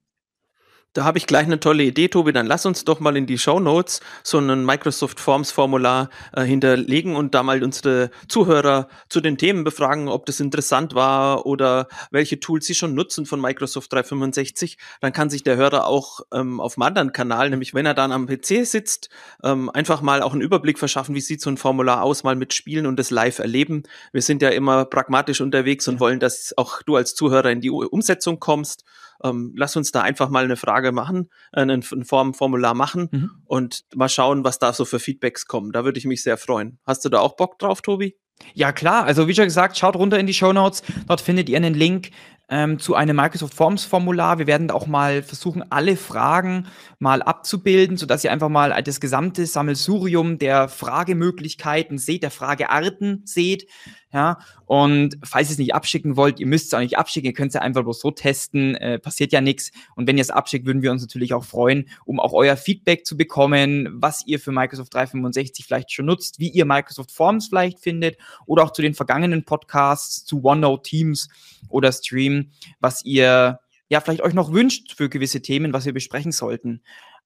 Da 0.96 1.04
habe 1.04 1.18
ich 1.18 1.28
gleich 1.28 1.44
eine 1.44 1.60
tolle 1.60 1.84
Idee, 1.84 2.08
Tobi. 2.08 2.32
Dann 2.32 2.46
lass 2.46 2.66
uns 2.66 2.86
doch 2.86 3.02
mal 3.02 3.18
in 3.18 3.28
die 3.28 3.38
Show 3.38 3.60
Notes 3.60 4.00
so 4.24 4.40
ein 4.40 4.64
Microsoft 4.64 5.20
Forms 5.20 5.52
Formular 5.52 6.10
äh, 6.32 6.44
hinterlegen 6.44 7.18
und 7.18 7.36
da 7.36 7.44
mal 7.44 7.62
unsere 7.66 8.12
Zuhörer 8.30 8.88
zu 9.10 9.20
den 9.20 9.38
Themen 9.38 9.66
befragen, 9.66 10.08
ob 10.08 10.26
das 10.26 10.40
interessant 10.40 10.96
war 10.96 11.46
oder 11.46 11.90
welche 12.12 12.40
Tools 12.40 12.66
sie 12.66 12.76
schon 12.76 12.96
nutzen 12.96 13.26
von 13.26 13.42
Microsoft 13.42 13.92
365. 13.92 14.78
Dann 15.02 15.12
kann 15.12 15.30
sich 15.30 15.44
der 15.44 15.58
Hörer 15.58 15.86
auch 15.86 16.22
ähm, 16.34 16.62
auf 16.62 16.78
einem 16.78 16.84
anderen 16.84 17.12
Kanal, 17.12 17.50
nämlich 17.50 17.74
wenn 17.74 17.86
er 17.86 17.94
dann 17.94 18.14
am 18.14 18.26
PC 18.26 18.66
sitzt, 18.66 19.10
ähm, 19.44 19.70
einfach 19.70 20.02
mal 20.02 20.22
auch 20.22 20.32
einen 20.32 20.42
Überblick 20.42 20.80
verschaffen, 20.80 21.14
wie 21.14 21.20
sieht 21.20 21.42
so 21.42 21.50
ein 21.50 21.58
Formular 21.58 22.04
aus, 22.04 22.24
mal 22.24 22.38
mitspielen 22.38 22.86
und 22.86 22.98
das 22.98 23.12
live 23.12 23.40
erleben. 23.40 23.84
Wir 24.14 24.22
sind 24.22 24.42
ja 24.42 24.48
immer 24.48 24.86
pragmatisch 24.86 25.42
unterwegs 25.42 25.90
und 25.90 26.00
wollen, 26.00 26.22
dass 26.22 26.54
auch 26.56 26.82
du 26.84 26.96
als 26.96 27.16
Zuhörer 27.16 27.52
in 27.52 27.60
die 27.60 27.70
Umsetzung 27.70 28.40
kommst 28.40 28.86
ähm, 29.24 29.54
lass 29.56 29.76
uns 29.76 29.92
da 29.92 30.02
einfach 30.02 30.30
mal 30.30 30.44
eine 30.44 30.58
Frage 30.58 30.92
machen, 30.92 31.30
äh, 31.54 31.62
ein 31.62 31.82
Form 31.82 32.34
Formular 32.34 32.74
machen 32.74 33.10
mhm. 33.12 33.32
und 33.46 33.86
mal 33.96 34.10
schauen, 34.10 34.44
was 34.44 34.60
da 34.60 34.74
so 34.74 34.86
für 34.86 35.00
Feedbacks 35.00 35.46
kommen. 35.48 35.72
Da 35.72 35.86
würde 35.86 35.98
ich 35.98 36.06
mich 36.06 36.24
sehr 36.24 36.38
freuen. 36.38 36.80
Hast 36.86 37.06
du 37.06 37.10
da 37.10 37.20
auch 37.20 37.36
Bock 37.36 37.60
drauf, 37.60 37.82
Tobi? 37.82 38.16
Ja, 38.54 38.72
klar. 38.72 39.06
Also, 39.06 39.28
wie 39.28 39.36
schon 39.36 39.46
gesagt, 39.46 39.78
schaut 39.78 39.96
runter 39.96 40.20
in 40.20 40.28
die 40.28 40.34
Show 40.34 40.52
Notes. 40.52 40.84
Dort 41.08 41.22
findet 41.22 41.50
ihr 41.50 41.58
einen 41.58 41.74
Link 41.74 42.10
ähm, 42.50 42.80
zu 42.80 42.96
einem 42.96 43.16
Microsoft 43.16 43.54
Forms 43.54 43.86
Formular. 43.86 44.40
Wir 44.40 44.48
werden 44.48 44.70
auch 44.72 44.88
mal 44.88 45.24
versuchen, 45.24 45.64
alle 45.72 45.96
Fragen 45.96 46.68
mal 47.00 47.22
abzubilden, 47.22 47.98
sodass 47.98 48.24
ihr 48.24 48.32
einfach 48.32 48.50
mal 48.50 48.82
das 48.84 49.00
gesamte 49.00 49.46
Sammelsurium 49.46 50.38
der 50.38 50.68
Fragemöglichkeiten 50.68 51.98
seht, 51.98 52.24
der 52.24 52.32
Fragearten 52.32 53.24
seht. 53.26 53.68
Ja, 54.16 54.40
und 54.66 55.18
falls 55.26 55.50
ihr 55.50 55.52
es 55.52 55.58
nicht 55.58 55.76
abschicken 55.76 56.16
wollt, 56.16 56.40
ihr 56.40 56.48
müsst 56.48 56.68
es 56.68 56.74
auch 56.74 56.80
nicht 56.80 56.98
abschicken, 56.98 57.28
ihr 57.28 57.34
könnt 57.34 57.50
es 57.50 57.56
ja 57.56 57.60
einfach 57.60 57.84
bloß 57.84 58.00
so 58.00 58.12
testen, 58.12 58.74
äh, 58.76 58.98
passiert 58.98 59.34
ja 59.34 59.42
nichts. 59.42 59.72
Und 59.98 60.08
wenn 60.08 60.18
ihr 60.18 60.22
es 60.22 60.30
abschickt, 60.30 60.66
würden 60.66 60.82
wir 60.82 60.92
uns 60.92 61.02
natürlich 61.02 61.34
auch 61.34 61.44
freuen, 61.44 61.90
um 62.06 62.22
auch 62.22 62.32
euer 62.32 62.56
Feedback 62.56 63.06
zu 63.06 63.18
bekommen, 63.18 63.90
was 63.92 64.26
ihr 64.26 64.40
für 64.40 64.54
Microsoft 64.54 64.94
365 64.94 65.66
vielleicht 65.66 65.92
schon 65.92 66.06
nutzt, 66.06 66.40
wie 66.40 66.48
ihr 66.48 66.64
Microsoft 66.64 67.12
Forms 67.12 67.48
vielleicht 67.48 67.80
findet 67.80 68.18
oder 68.46 68.64
auch 68.64 68.72
zu 68.72 68.82
den 68.82 68.94
vergangenen 68.94 69.44
Podcasts, 69.44 70.24
zu 70.24 70.46
OneNote 70.46 70.84
Teams 70.84 71.28
oder 71.68 71.92
Stream, 71.92 72.52
was 72.80 73.04
ihr 73.04 73.60
ja 73.90 74.00
vielleicht 74.00 74.22
euch 74.22 74.34
noch 74.34 74.54
wünscht 74.54 74.96
für 74.96 75.10
gewisse 75.10 75.42
Themen, 75.42 75.74
was 75.74 75.84
wir 75.86 75.94
besprechen 75.94 76.32
sollten. 76.32 76.82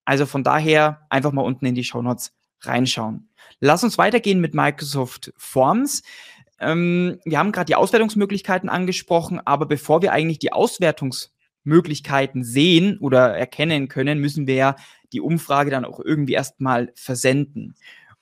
Also 0.06 0.26
von 0.26 0.44
daher 0.44 1.06
einfach 1.12 1.34
mal 1.34 1.44
unten 1.44 1.68
in 1.68 1.76
die 1.76 1.84
Show 1.84 2.02
Notes 2.02 2.34
reinschauen. 2.62 3.30
Lass 3.60 3.84
uns 3.84 3.98
weitergehen 3.98 4.40
mit 4.40 4.54
Microsoft 4.54 5.34
Forms. 5.38 6.04
Ähm, 6.60 7.20
wir 7.26 7.40
haben 7.40 7.52
gerade 7.52 7.68
die 7.68 7.76
Auswertungsmöglichkeiten 7.76 8.70
angesprochen, 8.70 9.40
aber 9.46 9.66
bevor 9.66 10.02
wir 10.02 10.12
eigentlich 10.12 10.40
die 10.40 10.52
Auswertungsmöglichkeiten 10.52 12.44
sehen 12.44 12.98
oder 13.00 13.38
erkennen 13.38 13.88
können, 13.88 14.20
müssen 14.20 14.48
wir 14.48 14.56
ja 14.56 14.76
die 15.14 15.22
Umfrage 15.22 15.72
dann 15.72 15.86
auch 15.86 16.00
irgendwie 16.00 16.34
erstmal 16.34 16.92
versenden. 16.96 17.76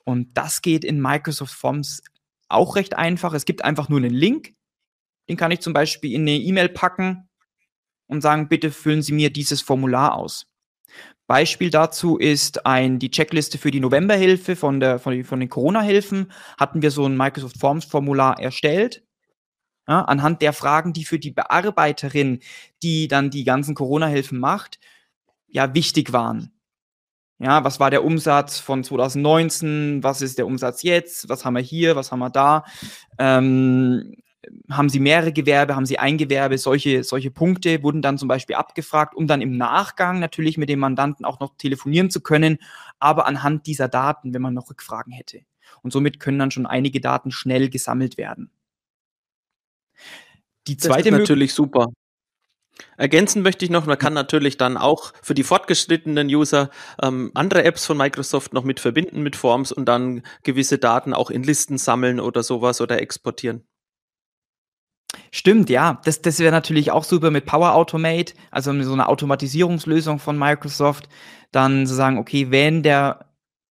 Und 0.04 0.38
das 0.38 0.62
geht 0.62 0.86
in 0.86 1.02
Microsoft 1.02 1.54
Forms 1.54 2.02
auch 2.48 2.76
recht 2.76 2.96
einfach. 2.96 3.34
Es 3.34 3.46
gibt 3.46 3.64
einfach 3.66 3.90
nur 3.90 4.00
einen 4.00 4.14
Link, 4.14 4.54
den 5.28 5.38
kann 5.38 5.52
ich 5.52 5.60
zum 5.60 5.74
Beispiel 5.74 6.14
in 6.14 6.22
eine 6.22 6.38
E-Mail 6.38 6.70
packen 6.70 7.28
und 8.08 8.22
sagen, 8.22 8.48
bitte 8.48 8.72
füllen 8.72 9.02
Sie 9.02 9.12
mir 9.12 9.32
dieses 9.32 9.62
Formular 9.62 10.16
aus. 10.16 10.48
Beispiel 11.28 11.70
dazu 11.70 12.18
ist 12.18 12.66
ein, 12.66 13.00
die 13.00 13.12
Checkliste 13.12 13.58
für 13.58 13.70
die 13.70 13.82
Novemberhilfe 13.82 14.56
von, 14.56 14.80
der, 14.80 14.98
von, 14.98 15.24
von 15.26 15.40
den 15.40 15.50
Corona-Hilfen. 15.50 16.32
Hatten 16.58 16.82
wir 16.82 16.90
so 16.90 17.06
ein 17.06 17.18
Microsoft 17.18 17.60
Forms-Formular 17.60 18.40
erstellt. 18.40 19.04
Ja, 19.88 20.02
anhand 20.02 20.42
der 20.42 20.54
Fragen, 20.54 20.94
die 20.94 21.06
für 21.06 21.20
die 21.20 21.32
Bearbeiterin, 21.32 22.40
die 22.82 23.08
dann 23.08 23.30
die 23.30 23.44
ganzen 23.44 23.76
Corona-Hilfen 23.76 24.40
macht, 24.40 24.80
ja, 25.48 25.74
wichtig 25.74 26.12
waren. 26.14 26.52
Ja, 27.40 27.64
was 27.64 27.80
war 27.80 27.92
der 27.92 28.04
Umsatz 28.04 28.60
von 28.60 28.84
2019? 28.84 30.04
Was 30.04 30.22
ist 30.22 30.40
der 30.40 30.48
Umsatz 30.48 30.82
jetzt? 30.82 31.30
Was 31.30 31.46
haben 31.46 31.54
wir 31.54 31.62
hier? 31.62 31.96
Was 31.96 32.12
haben 32.12 32.20
wir 32.20 32.32
da? 32.32 32.66
Ähm, 33.20 34.16
haben 34.70 34.90
Sie 34.90 35.00
mehrere 35.00 35.32
Gewerbe, 35.32 35.76
haben 35.76 35.86
Sie 35.86 36.00
ein 36.00 36.18
Gewerbe, 36.18 36.58
solche, 36.58 37.04
solche 37.04 37.32
Punkte 37.32 37.84
wurden 37.84 38.02
dann 38.02 38.18
zum 38.18 38.28
Beispiel 38.28 38.56
abgefragt, 38.56 39.16
um 39.16 39.28
dann 39.28 39.42
im 39.42 39.58
Nachgang 39.58 40.20
natürlich 40.20 40.58
mit 40.58 40.70
dem 40.70 40.80
Mandanten 40.80 41.26
auch 41.26 41.40
noch 41.40 41.56
telefonieren 41.58 42.10
zu 42.10 42.22
können, 42.22 42.58
aber 43.00 43.28
anhand 43.28 43.68
dieser 43.68 43.88
Daten, 43.88 44.34
wenn 44.34 44.42
man 44.42 44.54
noch 44.54 44.70
Rückfragen 44.70 45.14
hätte. 45.14 45.42
Und 45.82 45.92
somit 45.92 46.20
können 46.20 46.40
dann 46.40 46.52
schon 46.52 46.66
einige 46.66 47.02
Daten 47.02 47.32
schnell 47.32 47.70
gesammelt 47.70 48.18
werden. 48.18 48.52
Die 50.68 50.78
zweite 50.78 51.10
das 51.10 51.14
ist 51.14 51.20
natürlich 51.20 51.54
super. 51.54 51.88
Ergänzen 52.98 53.42
möchte 53.42 53.66
ich 53.66 53.72
noch, 53.72 53.86
man 53.86 53.98
kann 53.98 54.14
natürlich 54.14 54.58
dann 54.58 54.78
auch 54.78 55.14
für 55.22 55.34
die 55.34 55.44
fortgeschrittenen 55.44 56.28
User 56.28 56.70
ähm, 57.02 57.32
andere 57.34 57.64
Apps 57.64 57.86
von 57.86 57.98
Microsoft 57.98 58.54
noch 58.54 58.64
mit 58.64 58.80
verbinden 58.80 59.22
mit 59.22 59.36
Forms 59.36 59.72
und 59.72 59.86
dann 59.86 60.24
gewisse 60.44 60.78
Daten 60.78 61.14
auch 61.14 61.32
in 61.32 61.44
Listen 61.44 61.78
sammeln 61.78 62.20
oder 62.20 62.44
sowas 62.44 62.82
oder 62.82 63.02
exportieren. 63.02 63.64
Stimmt, 65.32 65.70
ja. 65.70 66.02
Das, 66.04 66.22
das 66.22 66.40
wäre 66.40 66.52
natürlich 66.52 66.92
auch 66.92 67.04
super 67.04 67.32
mit 67.32 67.46
Power 67.46 67.74
Automate, 67.74 68.34
also 68.52 68.72
so 68.84 68.94
eine 68.94 69.08
Automatisierungslösung 69.08 70.20
von 70.20 70.38
Microsoft. 70.38 71.10
Dann 71.52 71.86
zu 71.86 71.94
sagen, 71.94 72.18
okay, 72.18 72.52
wenn 72.52 72.84
der 72.84 73.26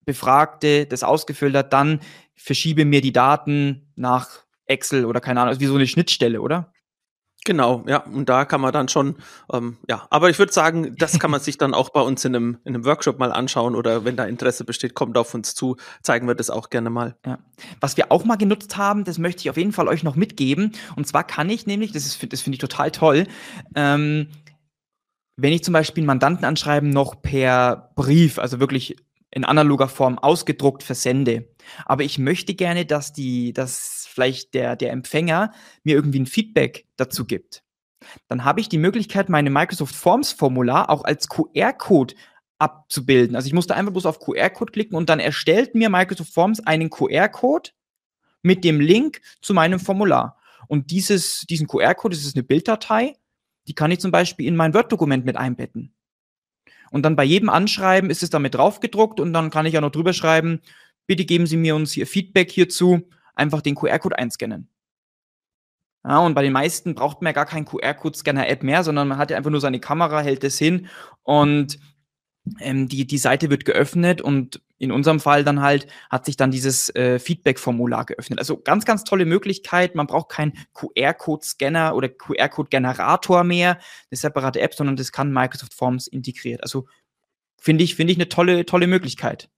Befragte 0.06 0.86
das 0.86 1.04
ausgefüllt 1.04 1.56
hat, 1.56 1.74
dann 1.74 2.00
verschiebe 2.36 2.86
mir 2.86 3.02
die 3.02 3.14
Daten 3.14 3.92
nach 3.96 4.46
Excel 4.66 5.06
oder 5.06 5.20
keine 5.20 5.42
Ahnung, 5.42 5.50
also 5.50 5.62
wie 5.62 5.66
so 5.66 5.76
eine 5.76 5.88
Schnittstelle, 5.88 6.42
oder? 6.42 6.74
Genau, 7.46 7.84
ja, 7.88 8.00
und 8.00 8.28
da 8.28 8.44
kann 8.44 8.60
man 8.60 8.74
dann 8.74 8.88
schon, 8.88 9.18
ähm, 9.54 9.78
ja, 9.88 10.08
aber 10.10 10.32
ich 10.32 10.40
würde 10.40 10.52
sagen, 10.52 10.96
das 10.98 11.20
kann 11.20 11.30
man 11.30 11.40
sich 11.40 11.60
dann 11.60 11.76
auch 11.76 11.90
bei 11.90 12.02
uns 12.02 12.26
in 12.26 12.36
einem, 12.36 12.58
in 12.66 12.74
einem 12.74 12.86
Workshop 12.86 13.20
mal 13.20 13.32
anschauen 13.32 13.76
oder 13.76 14.04
wenn 14.04 14.18
da 14.18 14.26
Interesse 14.26 14.66
besteht, 14.66 14.96
kommt 14.96 15.16
auf 15.16 15.32
uns 15.36 15.54
zu, 15.54 15.78
zeigen 16.02 16.28
wir 16.28 16.34
das 16.34 16.50
auch 16.50 16.72
gerne 16.72 16.90
mal. 16.90 17.16
Ja. 17.24 17.38
Was 17.80 17.98
wir 17.98 18.12
auch 18.12 18.26
mal 18.26 18.38
genutzt 18.38 18.78
haben, 18.78 19.04
das 19.04 19.20
möchte 19.20 19.42
ich 19.42 19.52
auf 19.52 19.58
jeden 19.58 19.74
Fall 19.74 19.88
euch 19.88 20.02
noch 20.02 20.16
mitgeben. 20.16 20.72
Und 20.96 21.08
zwar 21.08 21.24
kann 21.24 21.48
ich 21.52 21.68
nämlich, 21.68 21.92
das, 21.92 22.08
ist, 22.08 22.34
das 22.34 22.42
finde 22.42 22.56
ich 22.56 22.62
total 22.62 22.90
toll, 22.90 23.28
ähm, 23.76 24.30
wenn 25.38 25.54
ich 25.54 25.64
zum 25.64 25.74
Beispiel 25.74 26.02
einen 26.02 26.08
Mandanten 26.08 26.46
anschreiben, 26.46 26.90
noch 26.90 27.22
per 27.22 27.92
Brief, 27.96 28.40
also 28.40 28.60
wirklich 28.60 28.96
in 29.30 29.46
analoger 29.46 29.88
Form 29.88 30.18
ausgedruckt 30.18 30.82
versende. 30.82 31.48
Aber 31.86 32.04
ich 32.04 32.18
möchte 32.18 32.54
gerne, 32.54 32.86
dass 32.86 33.14
die, 33.14 33.54
dass 33.54 34.08
vielleicht 34.10 34.54
der, 34.54 34.76
der 34.76 34.92
Empfänger 34.92 35.54
mir 35.84 35.96
irgendwie 35.96 36.20
ein 36.20 36.26
Feedback 36.26 36.86
dazu 36.96 37.26
gibt. 37.26 37.64
Dann 38.28 38.44
habe 38.44 38.62
ich 38.62 38.70
die 38.70 38.78
Möglichkeit, 38.78 39.30
meine 39.30 39.50
Microsoft 39.50 39.96
Forms 39.96 40.32
Formular 40.32 40.90
auch 40.90 41.04
als 41.04 41.28
QR-Code 41.28 42.16
abzubilden. 42.60 43.36
Also 43.36 43.48
ich 43.48 43.54
musste 43.54 43.76
einfach 43.76 43.92
bloß 43.92 44.06
auf 44.06 44.20
QR-Code 44.20 44.72
klicken 44.72 44.96
und 44.96 45.10
dann 45.10 45.20
erstellt 45.20 45.76
mir 45.76 45.90
Microsoft 45.90 46.34
Forms 46.34 46.60
einen 46.62 46.90
QR-Code 46.90 47.72
mit 48.42 48.64
dem 48.64 48.80
Link 48.80 49.22
zu 49.42 49.54
meinem 49.54 49.80
Formular. 49.80 50.38
Und 50.68 50.92
dieses, 50.92 51.42
diesen 51.42 51.68
QR-Code, 51.68 52.16
das 52.16 52.26
ist 52.26 52.36
eine 52.36 52.44
Bilddatei, 52.44 53.16
die 53.68 53.74
kann 53.74 53.92
ich 53.92 54.00
zum 54.00 54.12
Beispiel 54.12 54.48
in 54.48 54.56
mein 54.56 54.74
Word-Dokument 54.74 55.26
mit 55.26 55.36
einbetten. 55.36 55.94
Und 56.92 57.04
dann 57.04 57.16
bei 57.16 57.24
jedem 57.24 57.50
Anschreiben 57.50 58.10
ist 58.10 58.24
es 58.24 58.30
damit 58.30 58.56
draufgedruckt 58.56 59.20
und 59.20 59.34
dann 59.34 59.50
kann 59.50 59.66
ich 59.66 59.74
ja 59.74 59.82
noch 59.82 59.92
drüber 59.92 60.14
schreiben, 60.14 60.62
bitte 61.08 61.26
geben 61.26 61.48
Sie 61.48 61.58
mir 61.58 61.76
uns 61.76 61.92
hier 61.92 62.08
Feedback 62.08 62.52
hierzu, 62.52 63.10
einfach 63.36 63.62
den 63.62 63.76
QR-Code 63.76 64.18
einscannen. 64.18 64.70
Ja, 66.08 66.20
und 66.20 66.36
bei 66.36 66.44
den 66.44 66.54
meisten 66.54 66.94
braucht 66.94 67.22
man 67.22 67.30
ja 67.30 67.34
gar 67.34 67.48
keinen 67.48 67.66
QR-Code-Scanner-App 67.66 68.62
mehr, 68.62 68.84
sondern 68.84 69.08
man 69.08 69.18
hat 69.18 69.32
ja 69.32 69.38
einfach 69.38 69.50
nur 69.50 69.62
seine 69.62 69.80
Kamera, 69.80 70.22
hält 70.22 70.44
es 70.44 70.60
hin 70.60 70.88
und 71.24 71.80
ähm, 72.60 72.88
die, 72.88 73.08
die 73.08 73.18
Seite 73.18 73.50
wird 73.50 73.66
geöffnet 73.66 74.22
und 74.22 74.62
in 74.78 74.92
unserem 74.92 75.20
Fall 75.20 75.44
dann 75.44 75.62
halt 75.62 75.88
hat 76.10 76.26
sich 76.26 76.38
dann 76.38 76.52
dieses 76.52 76.94
äh, 76.96 77.18
Feedback-Formular 77.18 78.06
geöffnet. 78.06 78.40
Also 78.40 78.58
ganz, 78.58 78.86
ganz 78.86 79.04
tolle 79.04 79.26
Möglichkeit. 79.26 79.96
Man 79.96 80.06
braucht 80.06 80.30
keinen 80.30 80.54
QR-Code-Scanner 80.74 81.96
oder 81.96 82.10
QR-Code-Generator 82.10 83.44
mehr, 83.44 83.80
eine 84.12 84.18
separate 84.18 84.60
App, 84.60 84.76
sondern 84.76 84.98
das 84.98 85.12
kann 85.12 85.32
Microsoft 85.32 85.74
Forms 85.74 86.08
integriert. 86.08 86.62
Also 86.62 86.88
finde 87.58 87.84
ich, 87.84 87.96
finde 87.96 88.14
ich 88.14 88.18
eine 88.18 88.30
tolle, 88.30 88.66
tolle 88.66 88.88
Möglichkeit. 88.88 89.50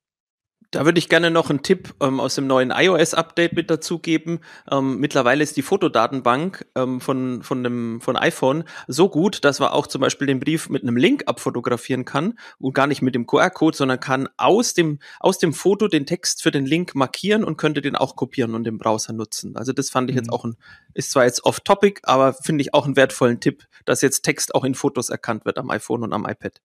Da 0.71 0.83
würde 0.83 1.00
ich 1.00 1.07
gerne 1.07 1.31
noch 1.31 1.50
einen 1.50 1.63
Tipp 1.63 1.93
ähm, 2.01 2.19
aus 2.19 2.36
dem 2.36 2.45
neuen 2.45 2.71
iOS-Update 2.71 3.53
mit 3.53 3.69
dazugeben. 3.69 4.41
Ähm, 4.69 4.97
mittlerweile 4.97 5.41
ist 5.41 5.55
die 5.55 5.62
Fotodatenbank 5.62 6.65
ähm, 6.75 7.00
von, 7.00 7.41
von, 7.41 7.63
dem, 7.63 8.01
von 8.01 8.17
iPhone 8.17 8.65
so 8.86 9.07
gut, 9.07 9.45
dass 9.45 9.59
man 9.59 9.69
auch 9.69 9.88
zum 9.88 10.01
Beispiel 10.01 10.27
den 10.27 10.41
Brief 10.41 10.67
mit 10.67 10.83
einem 10.83 10.97
Link 10.97 11.24
abfotografieren 11.25 12.03
kann 12.03 12.38
und 12.59 12.74
gar 12.74 12.86
nicht 12.86 13.01
mit 13.01 13.15
dem 13.15 13.25
QR-Code, 13.25 13.77
sondern 13.77 14.01
kann 14.01 14.27
aus 14.36 14.74
dem, 14.74 15.00
aus 15.21 15.38
dem 15.38 15.53
Foto 15.53 15.88
den 15.88 16.05
Text 16.05 16.43
für 16.43 16.51
den 16.51 16.65
Link 16.65 16.95
markieren 16.95 17.45
und 17.45 17.55
könnte 17.55 17.81
den 17.81 17.95
auch 17.95 18.17
kopieren 18.17 18.53
und 18.53 18.67
im 18.67 18.77
Browser 18.77 19.13
nutzen. 19.13 19.55
Also 19.55 19.71
das 19.71 19.89
fand 19.89 20.09
ich 20.09 20.15
mhm. 20.15 20.24
jetzt 20.24 20.33
auch 20.33 20.43
ein, 20.43 20.57
ist 20.93 21.12
zwar 21.12 21.24
jetzt 21.24 21.45
off-topic, 21.45 22.01
aber 22.03 22.33
finde 22.33 22.62
ich 22.62 22.74
auch 22.74 22.86
einen 22.86 22.97
wertvollen 22.97 23.39
Tipp, 23.39 23.63
dass 23.86 24.01
jetzt 24.01 24.24
Text 24.24 24.53
auch 24.53 24.65
in 24.65 24.75
Fotos 24.75 25.09
erkannt 25.09 25.45
wird 25.45 25.59
am 25.59 25.69
iPhone 25.69 26.03
und 26.03 26.12
am 26.12 26.25
iPad. 26.25 26.59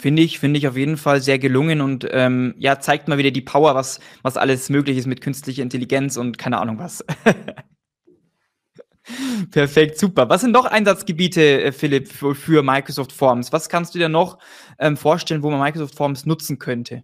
Finde 0.00 0.22
ich, 0.22 0.38
finde 0.38 0.58
ich 0.58 0.68
auf 0.68 0.76
jeden 0.76 0.96
Fall 0.96 1.20
sehr 1.20 1.40
gelungen 1.40 1.80
und 1.80 2.06
ähm, 2.12 2.54
ja, 2.56 2.78
zeigt 2.78 3.08
mal 3.08 3.18
wieder 3.18 3.32
die 3.32 3.40
Power, 3.40 3.74
was, 3.74 3.98
was 4.22 4.36
alles 4.36 4.70
möglich 4.70 4.96
ist 4.96 5.06
mit 5.06 5.20
künstlicher 5.20 5.62
Intelligenz 5.62 6.16
und 6.16 6.38
keine 6.38 6.58
Ahnung 6.58 6.78
was. 6.78 7.04
Perfekt, 9.50 9.98
super. 9.98 10.28
Was 10.28 10.42
sind 10.42 10.52
noch 10.52 10.66
Einsatzgebiete, 10.66 11.62
äh, 11.62 11.72
Philipp, 11.72 12.08
für, 12.08 12.36
für, 12.36 12.62
Microsoft 12.62 13.12
Forms? 13.12 13.52
Was 13.52 13.68
kannst 13.68 13.94
du 13.94 13.98
dir 13.98 14.08
noch 14.08 14.38
ähm, 14.78 14.96
vorstellen, 14.96 15.42
wo 15.42 15.50
man 15.50 15.58
Microsoft 15.58 15.96
Forms 15.96 16.26
nutzen 16.26 16.60
könnte? 16.60 17.02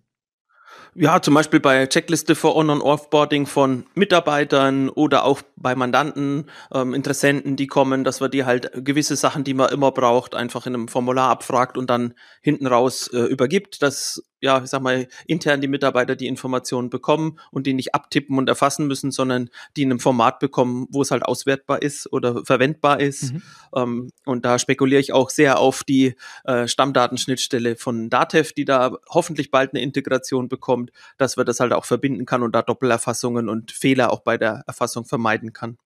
Ja, 0.96 1.20
zum 1.20 1.34
Beispiel 1.34 1.58
bei 1.58 1.86
Checkliste 1.86 2.36
für 2.36 2.54
On- 2.54 2.70
und 2.70 2.80
Offboarding 2.80 3.46
von 3.46 3.84
Mitarbeitern 3.94 4.88
oder 4.88 5.24
auch 5.24 5.42
bei 5.56 5.74
Mandanten, 5.74 6.48
ähm, 6.72 6.94
Interessenten, 6.94 7.56
die 7.56 7.66
kommen, 7.66 8.04
dass 8.04 8.20
wir 8.20 8.28
die 8.28 8.44
halt 8.44 8.70
gewisse 8.76 9.16
Sachen, 9.16 9.42
die 9.42 9.54
man 9.54 9.72
immer 9.72 9.90
braucht, 9.90 10.36
einfach 10.36 10.66
in 10.66 10.74
einem 10.74 10.86
Formular 10.86 11.30
abfragt 11.30 11.76
und 11.76 11.90
dann 11.90 12.14
hinten 12.42 12.68
raus 12.68 13.08
äh, 13.12 13.18
übergibt, 13.18 13.82
dass 13.82 14.22
ja, 14.44 14.62
ich 14.62 14.68
sag 14.68 14.82
mal, 14.82 15.08
intern 15.26 15.62
die 15.62 15.68
Mitarbeiter 15.68 16.16
die 16.16 16.26
Informationen 16.26 16.90
bekommen 16.90 17.40
und 17.50 17.66
die 17.66 17.72
nicht 17.72 17.94
abtippen 17.94 18.36
und 18.36 18.46
erfassen 18.46 18.86
müssen, 18.86 19.10
sondern 19.10 19.48
die 19.74 19.82
in 19.82 19.90
einem 19.90 20.00
Format 20.00 20.38
bekommen, 20.38 20.86
wo 20.90 21.00
es 21.00 21.10
halt 21.10 21.24
auswertbar 21.24 21.80
ist 21.80 22.12
oder 22.12 22.44
verwendbar 22.44 23.00
ist. 23.00 23.32
Mhm. 23.32 23.42
Ähm, 23.74 24.10
und 24.26 24.44
da 24.44 24.58
spekuliere 24.58 25.00
ich 25.00 25.14
auch 25.14 25.30
sehr 25.30 25.58
auf 25.58 25.82
die 25.82 26.14
äh, 26.44 26.68
Stammdatenschnittstelle 26.68 27.76
von 27.76 28.10
Datev, 28.10 28.52
die 28.52 28.66
da 28.66 28.98
hoffentlich 29.08 29.50
bald 29.50 29.72
eine 29.72 29.82
Integration 29.82 30.50
bekommt, 30.50 30.92
dass 31.16 31.38
wir 31.38 31.44
das 31.44 31.60
halt 31.60 31.72
auch 31.72 31.86
verbinden 31.86 32.26
kann 32.26 32.42
und 32.42 32.54
da 32.54 32.60
Doppelerfassungen 32.60 33.48
und 33.48 33.72
Fehler 33.72 34.12
auch 34.12 34.20
bei 34.20 34.36
der 34.36 34.62
Erfassung 34.66 35.06
vermeiden 35.06 35.54
kann. 35.54 35.78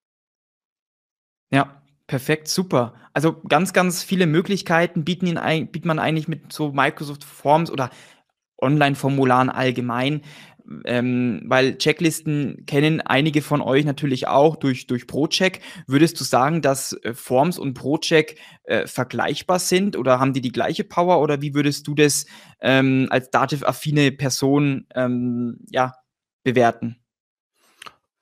Ja, 1.51 1.81
Perfekt, 2.09 2.49
super. 2.49 2.95
Also 3.13 3.43
ganz, 3.47 3.75
ganz 3.75 4.03
viele 4.03 4.27
Möglichkeiten 4.27 5.05
bieten, 5.05 5.27
ihn, 5.27 5.67
bietet 5.71 5.85
man 5.85 5.99
eigentlich 5.99 6.27
mit 6.27 6.51
so 6.51 6.73
Microsoft 6.73 7.23
Forms 7.23 7.71
oder 7.71 7.91
Online-Formularen 8.61 9.51
allgemein, 9.51 10.23
ähm, 10.85 11.43
weil 11.47 11.79
Checklisten 11.79 12.65
kennen 12.67 13.01
einige 13.01 13.43
von 13.43 13.61
euch 13.63 13.85
natürlich 13.85 14.29
auch 14.29 14.57
durch, 14.57 14.87
durch 14.87 15.07
ProCheck. 15.07 15.61
Würdest 15.87 16.21
du 16.21 16.25
sagen, 16.25 16.61
dass 16.61 16.93
äh, 16.93 17.15
Forms 17.15 17.59
und 17.59 17.75
ProCheck 17.75 18.39
äh, 18.65 18.87
vergleichbar 18.87 19.59
sind 19.59 19.97
oder 19.97 20.21
haben 20.21 20.33
die 20.33 20.41
die 20.41 20.53
gleiche 20.53 20.85
Power 20.85 21.21
oder 21.21 21.41
wie 21.41 21.55
würdest 21.55 21.87
du 21.87 21.95
das 21.95 22.27
ähm, 22.61 23.07
als 23.11 23.31
dativ-affine 23.31 24.13
Person 24.13 24.87
ähm, 24.95 25.61
ja, 25.71 25.95
bewerten? 26.45 26.99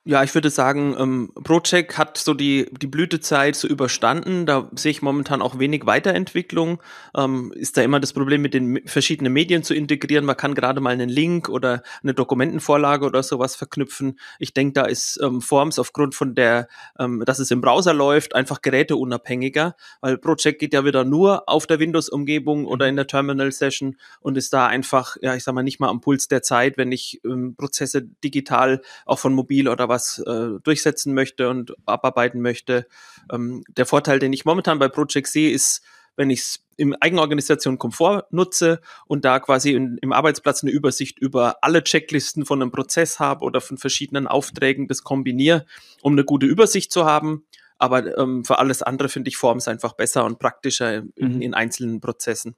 Ja, 0.08 0.22
ich 0.22 0.32
würde 0.36 0.50
sagen, 0.50 0.94
ähm, 1.00 1.32
Procheck 1.42 1.98
hat 1.98 2.16
so 2.16 2.32
die, 2.32 2.70
die 2.80 2.86
Blütezeit 2.86 3.56
so 3.56 3.66
überstanden. 3.66 4.46
Da 4.46 4.70
sehe 4.76 4.92
ich 4.92 5.02
momentan 5.02 5.42
auch 5.42 5.58
wenig 5.58 5.84
Weiterentwicklung. 5.84 6.80
Ähm, 7.16 7.52
ist 7.56 7.76
da 7.76 7.82
immer 7.82 7.98
das 7.98 8.12
Problem, 8.12 8.40
mit 8.40 8.54
den 8.54 8.86
verschiedenen 8.86 9.32
Medien 9.32 9.64
zu 9.64 9.74
integrieren. 9.74 10.24
Man 10.24 10.36
kann 10.36 10.54
gerade 10.54 10.80
mal 10.80 10.90
einen 10.90 11.08
Link 11.08 11.48
oder 11.48 11.82
eine 12.04 12.14
Dokumentenvorlage 12.14 13.04
oder 13.04 13.24
sowas 13.24 13.56
verknüpfen. 13.56 14.16
Ich 14.38 14.54
denke, 14.54 14.74
da 14.74 14.84
ist 14.84 15.18
ähm, 15.20 15.40
Forms 15.40 15.76
aufgrund 15.80 16.14
von 16.14 16.36
der, 16.36 16.68
ähm, 17.00 17.24
dass 17.26 17.40
es 17.40 17.50
im 17.50 17.60
Browser 17.60 17.92
läuft, 17.92 18.32
einfach 18.36 18.62
geräteunabhängiger, 18.62 19.74
weil 20.02 20.18
Procheck 20.18 20.60
geht 20.60 20.72
ja 20.72 20.84
wieder 20.84 21.02
nur 21.02 21.48
auf 21.48 21.66
der 21.66 21.80
Windows-Umgebung 21.80 22.66
oder 22.66 22.86
in 22.86 22.94
der 22.94 23.08
Terminal-Session 23.08 23.96
und 24.20 24.38
ist 24.38 24.52
da 24.52 24.68
einfach, 24.68 25.16
ja, 25.20 25.34
ich 25.34 25.42
sag 25.42 25.52
mal, 25.56 25.64
nicht 25.64 25.80
mal 25.80 25.88
am 25.88 26.00
Puls 26.00 26.28
der 26.28 26.42
Zeit, 26.42 26.78
wenn 26.78 26.92
ich 26.92 27.20
ähm, 27.24 27.56
Prozesse 27.56 28.02
digital 28.22 28.82
auch 29.04 29.18
von 29.18 29.32
mobil 29.32 29.68
oder 29.68 29.88
was 29.88 29.95
was 29.96 30.18
äh, 30.18 30.60
durchsetzen 30.62 31.14
möchte 31.14 31.48
und 31.48 31.74
abarbeiten 31.86 32.40
möchte. 32.40 32.86
Ähm, 33.32 33.64
der 33.68 33.86
Vorteil, 33.86 34.18
den 34.18 34.32
ich 34.32 34.44
momentan 34.44 34.78
bei 34.78 34.88
Project 34.88 35.26
sehe, 35.26 35.50
ist, 35.50 35.82
wenn 36.16 36.30
ich 36.30 36.40
es 36.40 36.64
im 36.76 36.94
Eigenorganisation 37.00 37.78
Komfort 37.78 38.24
nutze 38.30 38.80
und 39.06 39.24
da 39.24 39.40
quasi 39.40 39.72
in, 39.72 39.98
im 40.02 40.12
Arbeitsplatz 40.12 40.62
eine 40.62 40.72
Übersicht 40.72 41.18
über 41.18 41.56
alle 41.62 41.82
Checklisten 41.82 42.44
von 42.44 42.60
einem 42.60 42.70
Prozess 42.70 43.18
habe 43.18 43.44
oder 43.44 43.60
von 43.60 43.78
verschiedenen 43.78 44.26
Aufträgen 44.26 44.86
das 44.86 45.02
kombiniere, 45.02 45.64
um 46.02 46.12
eine 46.12 46.24
gute 46.24 46.46
Übersicht 46.46 46.92
zu 46.92 47.06
haben. 47.06 47.46
Aber 47.78 48.18
ähm, 48.18 48.44
für 48.44 48.58
alles 48.58 48.82
andere 48.82 49.08
finde 49.08 49.28
ich 49.28 49.36
Forms 49.36 49.68
einfach 49.68 49.94
besser 49.94 50.24
und 50.24 50.38
praktischer 50.38 51.04
in, 51.14 51.36
mhm. 51.36 51.42
in 51.42 51.54
einzelnen 51.54 52.00
Prozessen. 52.00 52.54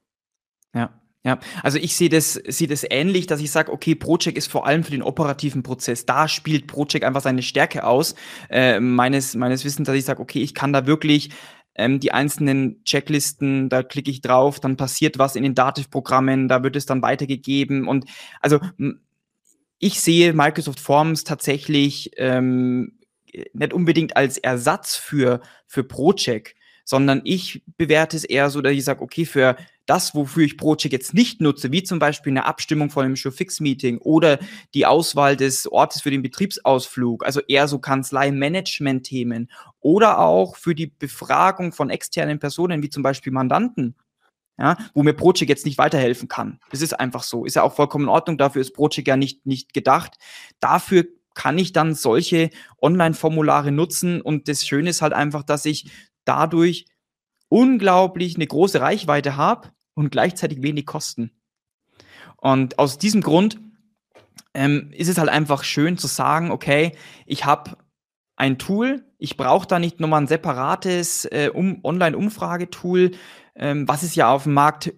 Ja, 0.73 0.98
ja, 1.23 1.37
also 1.63 1.77
ich 1.77 1.95
sehe 1.97 2.07
das, 2.07 2.33
sehe 2.33 2.67
das 2.67 2.85
ähnlich, 2.89 3.27
dass 3.27 3.41
ich 3.41 3.51
sage, 3.51 3.73
okay, 3.73 3.93
Project 3.93 4.37
ist 4.37 4.49
vor 4.49 4.65
allem 4.65 4.85
für 4.85 4.91
den 4.91 5.03
operativen 5.03 5.63
Prozess. 5.63 6.05
Da 6.05 6.29
spielt 6.29 6.67
Project 6.67 7.03
einfach 7.03 7.21
seine 7.21 7.41
Stärke 7.41 7.83
aus, 7.83 8.15
äh, 8.49 8.79
meines, 8.79 9.35
meines 9.35 9.65
Wissens, 9.65 9.85
dass 9.85 9.97
ich 9.97 10.05
sage, 10.05 10.21
okay, 10.21 10.41
ich 10.41 10.53
kann 10.53 10.71
da 10.71 10.87
wirklich 10.87 11.31
ähm, 11.75 11.99
die 11.99 12.13
einzelnen 12.13 12.83
Checklisten, 12.85 13.67
da 13.67 13.83
klicke 13.83 14.11
ich 14.11 14.21
drauf, 14.21 14.61
dann 14.61 14.77
passiert 14.77 15.19
was 15.19 15.35
in 15.35 15.43
den 15.43 15.55
Dativ-Programmen, 15.55 16.47
da 16.47 16.63
wird 16.63 16.77
es 16.77 16.85
dann 16.85 17.01
weitergegeben. 17.01 17.87
Und 17.87 18.05
also 18.39 18.59
ich 19.77 19.99
sehe 19.99 20.33
Microsoft 20.33 20.79
Forms 20.79 21.25
tatsächlich 21.25 22.11
ähm, 22.15 22.99
nicht 23.53 23.73
unbedingt 23.73 24.15
als 24.15 24.37
Ersatz 24.37 24.95
für, 24.95 25.41
für 25.67 25.83
Project, 25.83 26.55
sondern 26.89 27.21
ich 27.23 27.61
bewerte 27.77 28.17
es 28.17 28.23
eher 28.23 28.49
so, 28.49 28.61
dass 28.61 28.73
ich 28.73 28.83
sage, 28.83 29.03
okay, 29.03 29.23
für 29.23 29.55
das, 29.85 30.15
wofür 30.15 30.43
ich 30.43 30.57
Project 30.57 30.91
jetzt 30.91 31.13
nicht 31.13 31.39
nutze, 31.39 31.71
wie 31.71 31.83
zum 31.83 31.99
Beispiel 31.99 32.31
eine 32.31 32.45
Abstimmung 32.45 32.89
von 32.89 33.05
einem 33.05 33.15
Show-Fix-Meeting 33.15 33.99
oder 33.99 34.39
die 34.73 34.87
Auswahl 34.87 35.37
des 35.37 35.71
Ortes 35.71 36.01
für 36.01 36.09
den 36.09 36.23
Betriebsausflug, 36.23 37.23
also 37.23 37.41
eher 37.41 37.67
so 37.67 37.77
Kanzlei-Management-Themen 37.77 39.51
oder 39.81 40.17
auch 40.17 40.55
für 40.55 40.73
die 40.73 40.87
Befragung 40.87 41.73
von 41.73 41.91
externen 41.91 42.39
Personen, 42.39 42.81
wie 42.81 42.89
zum 42.89 43.03
Beispiel 43.03 43.33
Mandanten, 43.33 43.95
ja, 44.57 44.75
wo 44.95 45.03
mir 45.03 45.13
Project 45.13 45.47
jetzt 45.47 45.67
nicht 45.67 45.77
weiterhelfen 45.77 46.27
kann. 46.27 46.59
Das 46.71 46.81
ist 46.81 46.99
einfach 46.99 47.21
so. 47.21 47.45
Ist 47.45 47.55
ja 47.55 47.61
auch 47.61 47.75
vollkommen 47.75 48.05
in 48.05 48.09
Ordnung. 48.09 48.39
Dafür 48.39 48.63
ist 48.63 48.73
Project 48.73 49.07
ja 49.07 49.15
nicht, 49.15 49.45
nicht 49.45 49.75
gedacht. 49.75 50.17
Dafür 50.59 51.05
kann 51.35 51.57
ich 51.57 51.71
dann 51.71 51.93
solche 51.93 52.49
Online-Formulare 52.81 53.71
nutzen 53.71 54.21
und 54.21 54.47
das 54.47 54.65
Schöne 54.65 54.89
ist 54.89 55.01
halt 55.01 55.13
einfach, 55.13 55.43
dass 55.43 55.65
ich 55.65 55.89
dadurch 56.29 56.85
unglaublich 57.49 58.35
eine 58.35 58.47
große 58.47 58.79
Reichweite 58.79 59.35
habe 59.35 59.69
und 59.95 60.11
gleichzeitig 60.11 60.61
wenig 60.61 60.85
Kosten. 60.85 61.31
Und 62.37 62.79
aus 62.79 62.99
diesem 62.99 63.21
Grund 63.21 63.59
ähm, 64.53 64.91
ist 64.93 65.09
es 65.09 65.17
halt 65.17 65.29
einfach 65.29 65.63
schön 65.63 65.97
zu 65.97 66.07
sagen, 66.07 66.51
okay, 66.51 66.93
ich 67.25 67.45
habe 67.45 67.77
ein 68.35 68.57
Tool, 68.57 69.03
ich 69.17 69.35
brauche 69.35 69.67
da 69.67 69.79
nicht 69.79 69.99
nochmal 69.99 70.21
ein 70.21 70.27
separates 70.27 71.25
äh, 71.25 71.49
um, 71.53 71.83
Online-Umfragetool, 71.83 73.11
ähm, 73.55 73.87
was 73.87 74.03
es 74.03 74.15
ja 74.15 74.31
auf 74.31 74.43
dem 74.43 74.53
Markt 74.53 74.93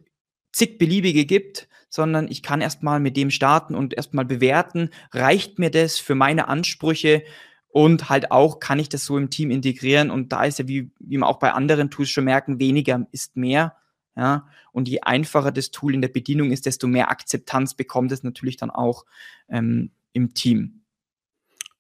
zig 0.52 0.78
beliebige 0.78 1.26
gibt, 1.26 1.68
sondern 1.90 2.28
ich 2.30 2.44
kann 2.44 2.62
erstmal 2.62 3.00
mit 3.00 3.18
dem 3.18 3.32
starten 3.32 3.74
und 3.74 3.94
erstmal 3.94 4.26
bewerten, 4.26 4.90
reicht 5.12 5.58
mir 5.58 5.72
das 5.72 5.98
für 5.98 6.16
meine 6.16 6.48
Ansprüche 6.50 7.24
und 7.72 8.10
halt 8.10 8.32
auch 8.32 8.60
kann 8.60 8.80
ich 8.80 8.90
das 8.90 9.06
so 9.06 9.18
im 9.18 9.30
Team 9.30 9.50
integrieren 9.50 10.12
und 10.12 10.32
da 10.32 10.44
ist 10.44 10.60
ja, 10.60 10.68
wie, 10.68 10.92
wie 11.00 11.18
man 11.18 11.30
auch 11.30 11.40
bei 11.40 11.54
anderen 11.54 11.90
Tools 11.90 12.10
schon 12.10 12.26
merken, 12.26 12.60
weniger 12.60 13.08
ist 13.12 13.36
mehr. 13.36 13.76
Ja, 14.16 14.46
und 14.74 14.90
je 14.90 15.02
einfacher 15.02 15.54
das 15.54 15.72
Tool 15.72 15.94
in 15.94 16.02
der 16.02 16.10
Bedienung 16.10 16.52
ist, 16.52 16.66
desto 16.66 16.86
mehr 16.86 17.10
Akzeptanz 17.10 17.76
bekommt 17.76 18.12
es 18.12 18.24
natürlich 18.24 18.58
dann 18.58 18.70
auch 18.70 19.06
ähm, 19.48 19.92
im 20.12 20.34
Team. 20.34 20.81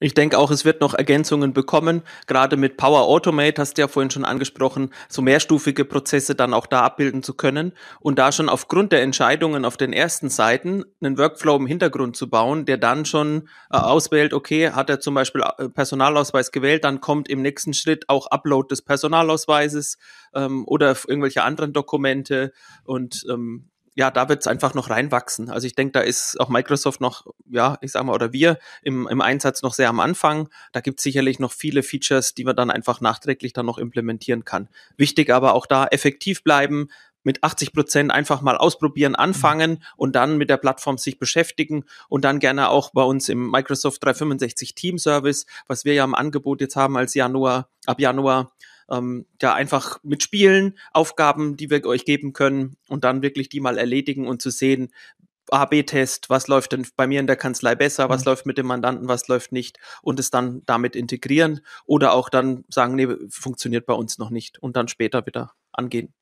Ich 0.03 0.15
denke 0.15 0.39
auch, 0.39 0.49
es 0.49 0.65
wird 0.65 0.81
noch 0.81 0.95
Ergänzungen 0.95 1.53
bekommen. 1.53 2.01
Gerade 2.25 2.57
mit 2.57 2.75
Power 2.75 3.01
Automate 3.01 3.61
hast 3.61 3.77
du 3.77 3.83
ja 3.83 3.87
vorhin 3.87 4.09
schon 4.09 4.25
angesprochen, 4.25 4.89
so 5.07 5.21
mehrstufige 5.21 5.85
Prozesse 5.85 6.33
dann 6.33 6.55
auch 6.55 6.65
da 6.65 6.81
abbilden 6.81 7.21
zu 7.21 7.35
können 7.35 7.73
und 7.99 8.17
da 8.17 8.31
schon 8.31 8.49
aufgrund 8.49 8.93
der 8.93 9.03
Entscheidungen 9.03 9.63
auf 9.63 9.77
den 9.77 9.93
ersten 9.93 10.29
Seiten 10.29 10.83
einen 11.03 11.19
Workflow 11.19 11.55
im 11.55 11.67
Hintergrund 11.67 12.17
zu 12.17 12.31
bauen, 12.31 12.65
der 12.65 12.79
dann 12.79 13.05
schon 13.05 13.47
äh, 13.71 13.77
auswählt, 13.77 14.33
okay, 14.33 14.71
hat 14.71 14.89
er 14.89 14.99
zum 14.99 15.13
Beispiel 15.13 15.43
äh, 15.59 15.69
Personalausweis 15.69 16.51
gewählt, 16.51 16.83
dann 16.83 16.99
kommt 16.99 17.29
im 17.29 17.43
nächsten 17.43 17.75
Schritt 17.75 18.09
auch 18.09 18.25
Upload 18.25 18.69
des 18.71 18.81
Personalausweises 18.81 19.99
ähm, 20.33 20.63
oder 20.65 20.97
irgendwelche 21.07 21.43
anderen 21.43 21.73
Dokumente 21.73 22.53
und 22.85 23.23
ähm, 23.29 23.70
ja, 23.95 24.09
da 24.09 24.29
wird 24.29 24.41
es 24.41 24.47
einfach 24.47 24.73
noch 24.73 24.89
reinwachsen. 24.89 25.49
Also 25.49 25.67
ich 25.67 25.75
denke, 25.75 25.91
da 25.91 25.99
ist 25.99 26.39
auch 26.39 26.49
Microsoft 26.49 27.01
noch, 27.01 27.25
ja, 27.49 27.77
ich 27.81 27.91
sag 27.91 28.03
mal, 28.03 28.13
oder 28.13 28.31
wir 28.31 28.57
im, 28.83 29.07
im 29.07 29.21
Einsatz 29.21 29.61
noch 29.61 29.73
sehr 29.73 29.89
am 29.89 29.99
Anfang. 29.99 30.49
Da 30.71 30.79
gibt 30.79 30.99
es 30.99 31.03
sicherlich 31.03 31.39
noch 31.39 31.51
viele 31.51 31.83
Features, 31.83 32.33
die 32.33 32.45
man 32.45 32.55
dann 32.55 32.71
einfach 32.71 33.01
nachträglich 33.01 33.51
dann 33.53 33.65
noch 33.65 33.77
implementieren 33.77 34.45
kann. 34.45 34.69
Wichtig 34.95 35.29
aber 35.29 35.53
auch 35.53 35.65
da 35.65 35.87
effektiv 35.87 36.43
bleiben, 36.43 36.87
mit 37.23 37.43
80 37.43 37.73
Prozent 37.73 38.11
einfach 38.11 38.41
mal 38.41 38.57
ausprobieren, 38.57 39.15
anfangen 39.15 39.83
und 39.95 40.15
dann 40.15 40.37
mit 40.37 40.49
der 40.49 40.57
Plattform 40.57 40.97
sich 40.97 41.19
beschäftigen 41.19 41.85
und 42.09 42.23
dann 42.25 42.39
gerne 42.39 42.69
auch 42.69 42.91
bei 42.91 43.03
uns 43.03 43.29
im 43.29 43.51
Microsoft 43.51 44.03
365 44.03 44.73
Team 44.73 44.97
Service, 44.97 45.45
was 45.67 45.85
wir 45.85 45.93
ja 45.93 46.03
im 46.03 46.15
Angebot 46.15 46.61
jetzt 46.61 46.75
haben 46.75 46.97
als 46.97 47.13
Januar, 47.13 47.69
ab 47.85 47.99
Januar, 47.99 48.53
ähm, 48.91 49.25
ja 49.41 49.53
einfach 49.53 49.99
mit 50.03 50.21
Spielen, 50.21 50.77
Aufgaben, 50.93 51.57
die 51.57 51.69
wir 51.69 51.85
euch 51.85 52.05
geben 52.05 52.33
können 52.33 52.77
und 52.87 53.03
dann 53.03 53.21
wirklich 53.21 53.49
die 53.49 53.59
mal 53.59 53.77
erledigen 53.77 54.27
und 54.27 54.41
zu 54.41 54.49
sehen, 54.51 54.91
A-B-Test, 55.49 56.29
was 56.29 56.47
läuft 56.47 56.71
denn 56.71 56.87
bei 56.95 57.07
mir 57.07 57.19
in 57.19 57.27
der 57.27 57.35
Kanzlei 57.35 57.75
besser, 57.75 58.09
was 58.09 58.21
mhm. 58.21 58.31
läuft 58.31 58.45
mit 58.45 58.57
dem 58.57 58.67
Mandanten, 58.67 59.07
was 59.07 59.27
läuft 59.27 59.51
nicht 59.51 59.79
und 60.01 60.19
es 60.19 60.29
dann 60.29 60.61
damit 60.65 60.95
integrieren 60.95 61.61
oder 61.85 62.13
auch 62.13 62.29
dann 62.29 62.63
sagen, 62.69 62.95
nee, 62.95 63.07
funktioniert 63.29 63.85
bei 63.85 63.93
uns 63.93 64.17
noch 64.17 64.29
nicht 64.29 64.59
und 64.59 64.75
dann 64.75 64.87
später 64.87 65.25
wieder 65.25 65.53
angehen. 65.73 66.13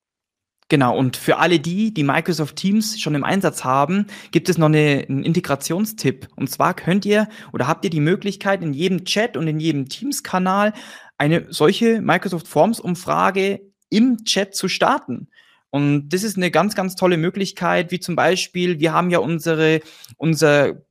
Genau, 0.72 0.96
und 0.96 1.18
für 1.18 1.38
alle 1.38 1.60
die, 1.60 1.92
die 1.92 2.04
Microsoft 2.04 2.56
Teams 2.56 3.00
schon 3.00 3.16
im 3.16 3.24
Einsatz 3.24 3.64
haben, 3.64 4.06
gibt 4.30 4.50
es 4.50 4.60
noch 4.60 4.68
eine, 4.68 5.04
einen 5.10 5.24
Integrationstipp. 5.24 6.28
Und 6.36 6.52
zwar 6.52 6.76
könnt 6.76 7.08
ihr 7.08 7.28
oder 7.54 7.68
habt 7.68 7.86
ihr 7.86 7.90
die 7.90 8.00
Möglichkeit, 8.00 8.62
in 8.62 8.74
jedem 8.74 9.04
Chat 9.04 9.36
und 9.36 9.48
in 9.48 9.60
jedem 9.60 9.90
Teams-Kanal 9.90 10.74
eine 11.20 11.46
solche 11.50 12.02
Microsoft 12.02 12.48
Forms-Umfrage 12.48 13.62
im 13.90 14.24
Chat 14.24 14.56
zu 14.56 14.68
starten. 14.68 15.28
Und 15.70 16.10
das 16.10 16.24
ist 16.24 16.38
eine 16.38 16.50
ganz, 16.50 16.74
ganz 16.74 16.96
tolle 16.96 17.18
Möglichkeit, 17.18 17.92
wie 17.92 18.00
zum 18.00 18.16
Beispiel, 18.16 18.80
wir 18.80 18.94
haben 18.94 19.12
ja 19.12 19.20
unsere, 19.20 19.82
unser 20.18 20.82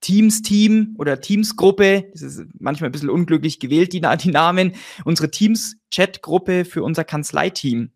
Teams-Team 0.00 0.94
oder 0.98 1.20
Teams-Gruppe, 1.20 2.06
das 2.12 2.22
ist 2.22 2.42
manchmal 2.58 2.88
ein 2.88 2.92
bisschen 2.92 3.10
unglücklich 3.10 3.60
gewählt, 3.60 3.92
die, 3.92 4.00
die 4.00 4.30
Namen, 4.30 4.72
unsere 5.04 5.30
Teams-Chat-Gruppe 5.30 6.64
für 6.64 6.82
unser 6.82 7.04
Kanzleiteam. 7.04 7.90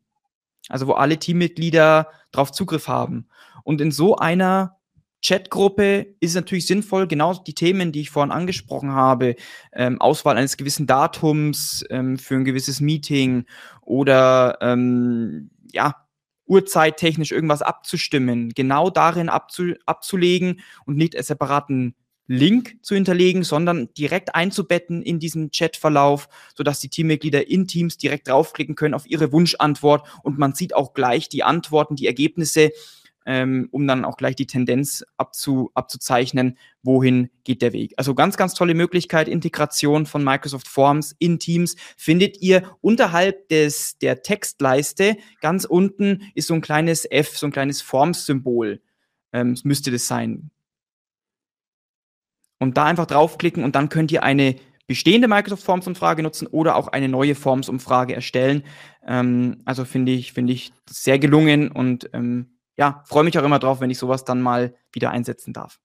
Also 0.68 0.86
wo 0.86 0.92
alle 0.92 1.18
Teammitglieder 1.18 2.10
drauf 2.32 2.52
Zugriff 2.52 2.88
haben. 2.88 3.28
Und 3.62 3.80
in 3.80 3.92
so 3.92 4.16
einer 4.16 4.76
Chatgruppe 5.24 6.14
ist 6.20 6.34
natürlich 6.34 6.66
sinnvoll, 6.66 7.06
genau 7.06 7.32
die 7.34 7.54
Themen, 7.54 7.92
die 7.92 8.02
ich 8.02 8.10
vorhin 8.10 8.30
angesprochen 8.30 8.92
habe, 8.92 9.36
ähm, 9.72 10.00
Auswahl 10.00 10.36
eines 10.36 10.58
gewissen 10.58 10.86
Datums 10.86 11.84
ähm, 11.88 12.18
für 12.18 12.34
ein 12.34 12.44
gewisses 12.44 12.80
Meeting 12.80 13.46
oder 13.80 14.58
ähm, 14.60 15.50
ja, 15.72 15.94
uhrzeittechnisch 16.46 17.32
irgendwas 17.32 17.62
abzustimmen, 17.62 18.50
genau 18.50 18.90
darin 18.90 19.30
abzu 19.30 19.72
abzulegen 19.86 20.60
und 20.84 20.96
nicht 20.96 21.16
als 21.16 21.28
separaten 21.28 21.94
Link 22.26 22.76
zu 22.82 22.94
hinterlegen, 22.94 23.44
sondern 23.44 23.92
direkt 23.94 24.34
einzubetten 24.34 25.02
in 25.02 25.20
diesen 25.20 25.50
Chatverlauf, 25.50 26.28
sodass 26.54 26.80
die 26.80 26.88
Teammitglieder 26.88 27.48
in 27.48 27.66
Teams 27.66 27.96
direkt 27.96 28.28
draufklicken 28.28 28.74
können 28.74 28.94
auf 28.94 29.06
ihre 29.06 29.32
Wunschantwort 29.32 30.06
und 30.22 30.38
man 30.38 30.54
sieht 30.54 30.74
auch 30.74 30.92
gleich 30.92 31.30
die 31.30 31.44
Antworten, 31.44 31.96
die 31.96 32.06
Ergebnisse, 32.06 32.72
ähm, 33.26 33.68
um 33.70 33.86
dann 33.86 34.04
auch 34.04 34.16
gleich 34.16 34.36
die 34.36 34.46
Tendenz 34.46 35.04
abzu, 35.16 35.70
abzuzeichnen, 35.74 36.58
wohin 36.82 37.30
geht 37.44 37.62
der 37.62 37.72
Weg. 37.72 37.94
Also 37.96 38.14
ganz, 38.14 38.36
ganz 38.36 38.54
tolle 38.54 38.74
Möglichkeit, 38.74 39.28
Integration 39.28 40.06
von 40.06 40.24
Microsoft 40.24 40.68
Forms 40.68 41.14
in 41.18 41.38
Teams 41.38 41.76
findet 41.96 42.40
ihr 42.42 42.76
unterhalb 42.80 43.48
des, 43.48 43.98
der 43.98 44.22
Textleiste. 44.22 45.16
Ganz 45.40 45.64
unten 45.64 46.30
ist 46.34 46.48
so 46.48 46.54
ein 46.54 46.60
kleines 46.60 47.10
F, 47.10 47.36
so 47.36 47.46
ein 47.46 47.52
kleines 47.52 47.82
Forms-Symbol. 47.82 48.80
Ähm, 49.32 49.58
müsste 49.64 49.90
das 49.90 50.06
sein 50.06 50.50
und 52.64 52.76
da 52.76 52.84
einfach 52.84 53.06
draufklicken 53.06 53.62
und 53.62 53.76
dann 53.76 53.88
könnt 53.88 54.10
ihr 54.10 54.22
eine 54.22 54.56
bestehende 54.86 55.28
Microsoft 55.28 55.62
Forms 55.62 55.86
Umfrage 55.86 56.22
nutzen 56.22 56.46
oder 56.46 56.76
auch 56.76 56.88
eine 56.88 57.08
neue 57.08 57.34
Forms 57.34 57.68
Umfrage 57.68 58.14
erstellen. 58.14 58.64
Ähm, 59.06 59.62
also 59.64 59.84
finde 59.84 60.12
ich, 60.12 60.32
finde 60.32 60.52
ich 60.52 60.72
sehr 60.88 61.18
gelungen 61.18 61.70
und 61.70 62.10
ähm, 62.12 62.53
ja, 62.76 63.02
freue 63.06 63.24
mich 63.24 63.38
auch 63.38 63.44
immer 63.44 63.58
drauf, 63.58 63.80
wenn 63.80 63.90
ich 63.90 63.98
sowas 63.98 64.24
dann 64.24 64.42
mal 64.42 64.74
wieder 64.92 65.10
einsetzen 65.10 65.52
darf. 65.52 65.78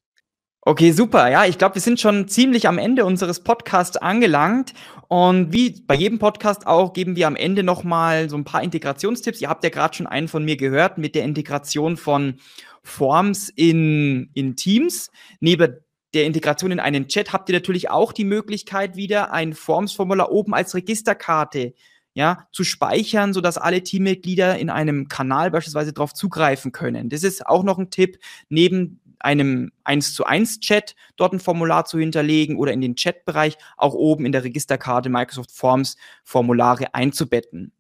Okay, 0.61 0.91
super. 0.91 1.31
Ja, 1.31 1.45
ich 1.45 1.57
glaube, 1.57 1.75
wir 1.75 1.81
sind 1.81 1.99
schon 2.01 2.27
ziemlich 2.27 2.67
am 2.67 2.77
Ende 2.77 3.05
unseres 3.05 3.43
Podcasts 3.43 3.97
angelangt. 3.97 4.73
Und 5.07 5.53
wie 5.53 5.81
bei 5.87 5.95
jedem 5.95 6.19
Podcast 6.19 6.67
auch, 6.67 6.93
geben 6.93 7.15
wir 7.15 7.27
am 7.27 7.37
Ende 7.37 7.63
nochmal 7.63 8.29
so 8.29 8.35
ein 8.35 8.43
paar 8.43 8.61
Integrationstipps. 8.61 9.41
Ihr 9.41 9.49
habt 9.49 9.63
ja 9.63 9.69
gerade 9.69 9.95
schon 9.95 10.05
einen 10.05 10.27
von 10.27 10.43
mir 10.43 10.57
gehört 10.57 10.97
mit 10.97 11.15
der 11.15 11.23
Integration 11.23 11.95
von 11.95 12.35
Forms 12.83 13.49
in, 13.49 14.31
in 14.33 14.57
Teams. 14.57 15.11
Neben 15.39 15.77
der 16.13 16.25
Integration 16.25 16.71
in 16.71 16.79
einen 16.79 17.07
Chat 17.07 17.31
habt 17.31 17.49
ihr 17.49 17.55
natürlich 17.55 17.89
auch 17.89 18.11
die 18.11 18.25
Möglichkeit, 18.25 18.95
wieder 18.95 19.31
ein 19.31 19.53
Forms-Formular 19.53 20.31
oben 20.31 20.53
als 20.53 20.75
Registerkarte 20.75 21.73
ja, 22.19 22.49
zu 22.51 22.65
speichern, 22.65 23.31
sodass 23.31 23.57
alle 23.57 23.81
Teammitglieder 23.81 24.59
in 24.59 24.69
einem 24.69 25.07
Kanal 25.07 25.51
beispielsweise 25.51 25.93
darauf 25.93 26.13
zugreifen 26.13 26.73
können. 26.73 27.07
Das 27.07 27.23
ist 27.23 27.47
auch 27.47 27.63
noch 27.63 27.77
ein 27.77 27.91
Tipp, 27.91 28.19
neben 28.49 28.99
einem 29.19 29.71
1 29.85 30.15
zu 30.15 30.25
1 30.25 30.59
Chat 30.59 30.97
dort 31.15 31.31
ein 31.31 31.39
Formular 31.39 31.85
zu 31.85 31.97
hinterlegen 31.97 32.57
oder 32.57 32.73
in 32.73 32.81
den 32.81 32.95
Chatbereich 32.95 33.57
auch 33.77 33.93
oben 33.93 34.25
in 34.25 34.33
der 34.33 34.43
Registerkarte 34.43 35.07
Microsoft 35.07 35.51
Forms 35.51 35.95
Formulare 36.25 36.93
einzubetten. 36.93 37.71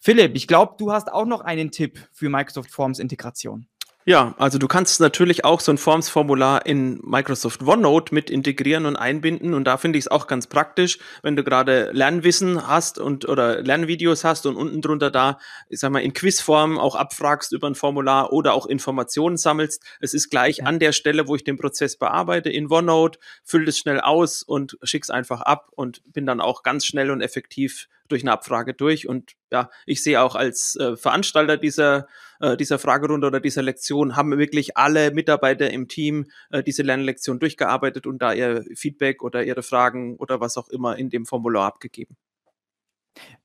Philipp, 0.00 0.34
ich 0.34 0.48
glaube, 0.48 0.74
du 0.78 0.90
hast 0.90 1.12
auch 1.12 1.24
noch 1.24 1.42
einen 1.42 1.70
Tipp 1.70 2.08
für 2.12 2.28
Microsoft 2.28 2.72
Forms 2.72 2.98
Integration. 2.98 3.68
Ja, 4.08 4.36
also 4.38 4.58
du 4.58 4.68
kannst 4.68 5.00
natürlich 5.00 5.44
auch 5.44 5.58
so 5.58 5.72
ein 5.72 5.78
Forms-Formular 5.78 6.64
in 6.64 7.00
Microsoft 7.02 7.64
OneNote 7.64 8.14
mit 8.14 8.30
integrieren 8.30 8.86
und 8.86 8.94
einbinden. 8.94 9.52
Und 9.52 9.64
da 9.64 9.78
finde 9.78 9.98
ich 9.98 10.04
es 10.04 10.08
auch 10.08 10.28
ganz 10.28 10.46
praktisch, 10.46 11.00
wenn 11.22 11.34
du 11.34 11.42
gerade 11.42 11.90
Lernwissen 11.90 12.68
hast 12.68 13.00
und 13.00 13.28
oder 13.28 13.62
Lernvideos 13.62 14.22
hast 14.22 14.46
und 14.46 14.54
unten 14.54 14.80
drunter 14.80 15.10
da, 15.10 15.40
ich 15.68 15.80
sag 15.80 15.90
mal, 15.90 15.98
in 15.98 16.12
Quizform 16.12 16.78
auch 16.78 16.94
abfragst 16.94 17.52
über 17.52 17.66
ein 17.66 17.74
Formular 17.74 18.32
oder 18.32 18.54
auch 18.54 18.66
Informationen 18.66 19.38
sammelst. 19.38 19.82
Es 19.98 20.14
ist 20.14 20.30
gleich 20.30 20.64
an 20.64 20.78
der 20.78 20.92
Stelle, 20.92 21.26
wo 21.26 21.34
ich 21.34 21.42
den 21.42 21.56
Prozess 21.56 21.96
bearbeite, 21.96 22.48
in 22.48 22.70
OneNote, 22.70 23.18
füll 23.42 23.66
es 23.66 23.76
schnell 23.76 24.00
aus 24.00 24.44
und 24.44 24.78
schick's 24.84 25.10
einfach 25.10 25.40
ab 25.40 25.72
und 25.74 26.00
bin 26.12 26.26
dann 26.26 26.40
auch 26.40 26.62
ganz 26.62 26.86
schnell 26.86 27.10
und 27.10 27.22
effektiv 27.22 27.88
durch 28.08 28.22
eine 28.22 28.32
Abfrage 28.32 28.74
durch. 28.74 29.08
Und 29.08 29.32
ja, 29.50 29.70
ich 29.86 30.02
sehe 30.02 30.20
auch 30.20 30.34
als 30.34 30.76
äh, 30.76 30.96
Veranstalter 30.96 31.56
dieser, 31.56 32.06
äh, 32.40 32.56
dieser 32.56 32.78
Fragerunde 32.78 33.26
oder 33.26 33.40
dieser 33.40 33.62
Lektion, 33.62 34.16
haben 34.16 34.36
wirklich 34.38 34.76
alle 34.76 35.10
Mitarbeiter 35.10 35.70
im 35.70 35.88
Team 35.88 36.26
äh, 36.50 36.62
diese 36.62 36.82
Lernlektion 36.82 37.38
durchgearbeitet 37.38 38.06
und 38.06 38.20
da 38.20 38.32
ihr 38.32 38.64
Feedback 38.74 39.22
oder 39.22 39.44
ihre 39.44 39.62
Fragen 39.62 40.16
oder 40.16 40.40
was 40.40 40.56
auch 40.56 40.68
immer 40.68 40.96
in 40.96 41.10
dem 41.10 41.26
Formular 41.26 41.66
abgegeben. 41.66 42.16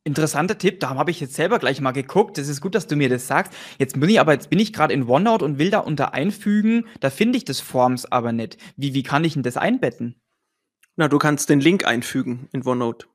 Interessanter 0.04 0.58
Tipp, 0.58 0.80
da 0.80 0.96
habe 0.96 1.12
ich 1.12 1.20
jetzt 1.20 1.36
selber 1.36 1.60
gleich 1.60 1.80
mal 1.80 1.92
geguckt. 1.92 2.38
Das 2.38 2.48
ist 2.48 2.60
gut, 2.62 2.74
dass 2.74 2.88
du 2.88 2.96
mir 2.96 3.10
das 3.10 3.28
sagst. 3.28 3.54
Jetzt 3.78 4.00
bin 4.00 4.10
ich 4.10 4.20
aber, 4.20 4.34
jetzt 4.34 4.50
bin 4.50 4.60
ich 4.60 4.74
gerade 4.74 4.94
in 4.94 5.08
OneNote 5.08 5.46
und 5.46 5.60
will 5.60 5.70
da 5.70 5.80
unter 5.80 6.14
einfügen. 6.14 6.88
Da 7.00 7.10
finde 7.10 7.38
ich 7.38 7.46
das 7.46 7.60
Forms 7.60 8.12
aber 8.12 8.32
nicht. 8.32 8.58
Wie, 8.76 8.94
wie 8.94 9.04
kann 9.04 9.24
ich 9.24 9.34
denn 9.34 9.44
das 9.44 9.58
einbetten? 9.58 10.20
Na, 10.96 11.08
du 11.08 11.20
kannst 11.20 11.50
den 11.50 11.60
Link 11.60 11.86
einfügen 11.86 12.50
in 12.52 12.66
OneNote. 12.66 13.08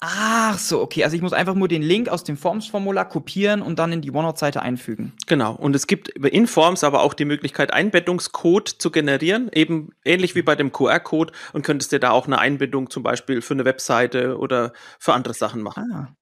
Ach 0.00 0.58
so, 0.58 0.80
okay. 0.80 1.04
Also 1.04 1.16
ich 1.16 1.22
muss 1.22 1.32
einfach 1.32 1.54
nur 1.54 1.68
den 1.68 1.82
Link 1.82 2.08
aus 2.08 2.24
dem 2.24 2.36
Forms-Formular 2.36 3.08
kopieren 3.08 3.62
und 3.62 3.78
dann 3.78 3.92
in 3.92 4.02
die 4.02 4.10
OneNote-Seite 4.10 4.60
einfügen. 4.62 5.12
Genau. 5.26 5.54
Und 5.54 5.74
es 5.74 5.86
gibt 5.86 6.08
in 6.10 6.46
Forms 6.46 6.84
aber 6.84 7.02
auch 7.02 7.14
die 7.14 7.24
Möglichkeit, 7.24 7.72
Einbettungscode 7.72 8.68
zu 8.68 8.90
generieren, 8.90 9.50
eben 9.52 9.90
ähnlich 10.04 10.34
wie 10.34 10.42
bei 10.42 10.56
dem 10.56 10.72
QR-Code 10.72 11.32
und 11.52 11.64
könntest 11.64 11.92
dir 11.92 12.00
da 12.00 12.10
auch 12.10 12.26
eine 12.26 12.38
Einbindung 12.38 12.90
zum 12.90 13.02
Beispiel 13.02 13.40
für 13.40 13.54
eine 13.54 13.64
Webseite 13.64 14.38
oder 14.38 14.72
für 14.98 15.14
andere 15.14 15.34
Sachen 15.34 15.62
machen. 15.62 15.90
Ah. 15.92 16.14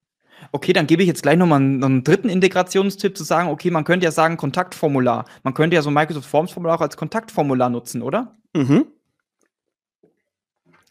Okay, 0.51 0.73
dann 0.73 0.87
gebe 0.87 1.03
ich 1.03 1.09
jetzt 1.09 1.23
gleich 1.23 1.37
nochmal 1.37 1.61
einen, 1.61 1.83
einen 1.85 2.05
dritten 2.05 2.29
Integrationstipp 2.29 3.17
zu 3.17 3.25
sagen, 3.25 3.49
okay, 3.49 3.71
man 3.71 3.85
könnte 3.85 4.05
ja 4.05 4.11
sagen 4.11 4.37
Kontaktformular. 4.37 5.27
Man 5.45 5.55
könnte 5.55 5.77
ja 5.77 5.83
so 5.83 5.91
Microsoft 5.91 6.29
Forms 6.29 6.51
Formular 6.51 6.77
auch 6.77 6.81
als 6.81 6.97
Kontaktformular 6.97 7.71
nutzen, 7.71 8.03
oder? 8.03 8.37
Mhm. 8.55 8.87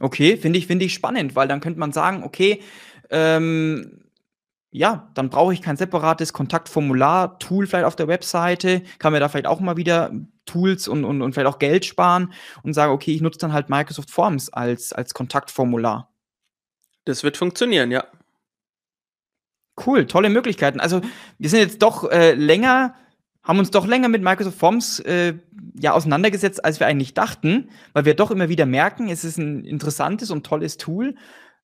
Okay, 0.01 0.37
finde 0.37 0.59
ich, 0.59 0.67
finde 0.67 0.85
ich 0.85 0.93
spannend, 0.93 1.35
weil 1.35 1.47
dann 1.47 1.61
könnte 1.61 1.79
man 1.79 1.91
sagen, 1.91 2.23
okay, 2.23 2.61
ähm, 3.09 4.01
ja, 4.71 5.09
dann 5.13 5.29
brauche 5.29 5.53
ich 5.53 5.61
kein 5.61 5.75
separates 5.75 6.31
Kontaktformular-Tool 6.31 7.67
vielleicht 7.67 7.85
auf 7.85 7.97
der 7.97 8.07
Webseite, 8.07 8.81
kann 8.99 9.11
mir 9.11 9.19
da 9.19 9.27
vielleicht 9.27 9.47
auch 9.47 9.59
mal 9.59 9.75
wieder 9.75 10.11
Tools 10.45 10.87
und, 10.87 11.03
und, 11.03 11.21
und 11.21 11.33
vielleicht 11.33 11.53
auch 11.53 11.59
Geld 11.59 11.85
sparen 11.85 12.33
und 12.63 12.73
sage, 12.73 12.91
okay, 12.91 13.13
ich 13.13 13.21
nutze 13.21 13.39
dann 13.39 13.53
halt 13.53 13.69
Microsoft 13.69 14.09
Forms 14.09 14.51
als, 14.51 14.93
als 14.93 15.13
Kontaktformular. 15.13 16.09
Das 17.05 17.23
wird 17.23 17.35
funktionieren, 17.35 17.91
ja. 17.91 18.05
Cool, 19.85 20.05
tolle 20.05 20.29
Möglichkeiten. 20.29 20.79
Also 20.79 21.01
wir 21.37 21.49
sind 21.49 21.59
jetzt 21.59 21.81
doch 21.81 22.09
äh, 22.09 22.33
länger 22.33 22.95
haben 23.51 23.59
uns 23.59 23.71
doch 23.71 23.85
länger 23.85 24.07
mit 24.07 24.23
Microsoft 24.23 24.57
Forms 24.57 25.01
äh, 25.01 25.33
ja 25.77 25.91
auseinandergesetzt, 25.91 26.63
als 26.63 26.79
wir 26.79 26.87
eigentlich 26.87 27.13
dachten, 27.13 27.69
weil 27.91 28.05
wir 28.05 28.13
doch 28.13 28.31
immer 28.31 28.47
wieder 28.47 28.65
merken, 28.65 29.09
es 29.09 29.25
ist 29.25 29.37
ein 29.37 29.65
interessantes 29.65 30.31
und 30.31 30.45
tolles 30.45 30.77
Tool, 30.77 31.15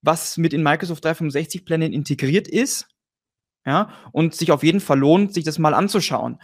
was 0.01 0.35
mit 0.35 0.53
in 0.53 0.63
Microsoft 0.63 1.05
365 1.05 1.63
Plänen 1.63 1.93
integriert 1.93 2.49
ist, 2.49 2.89
ja, 3.65 3.89
und 4.11 4.35
sich 4.35 4.51
auf 4.51 4.63
jeden 4.63 4.81
Fall 4.81 4.99
lohnt, 4.99 5.33
sich 5.33 5.45
das 5.45 5.59
mal 5.59 5.73
anzuschauen. 5.73 6.41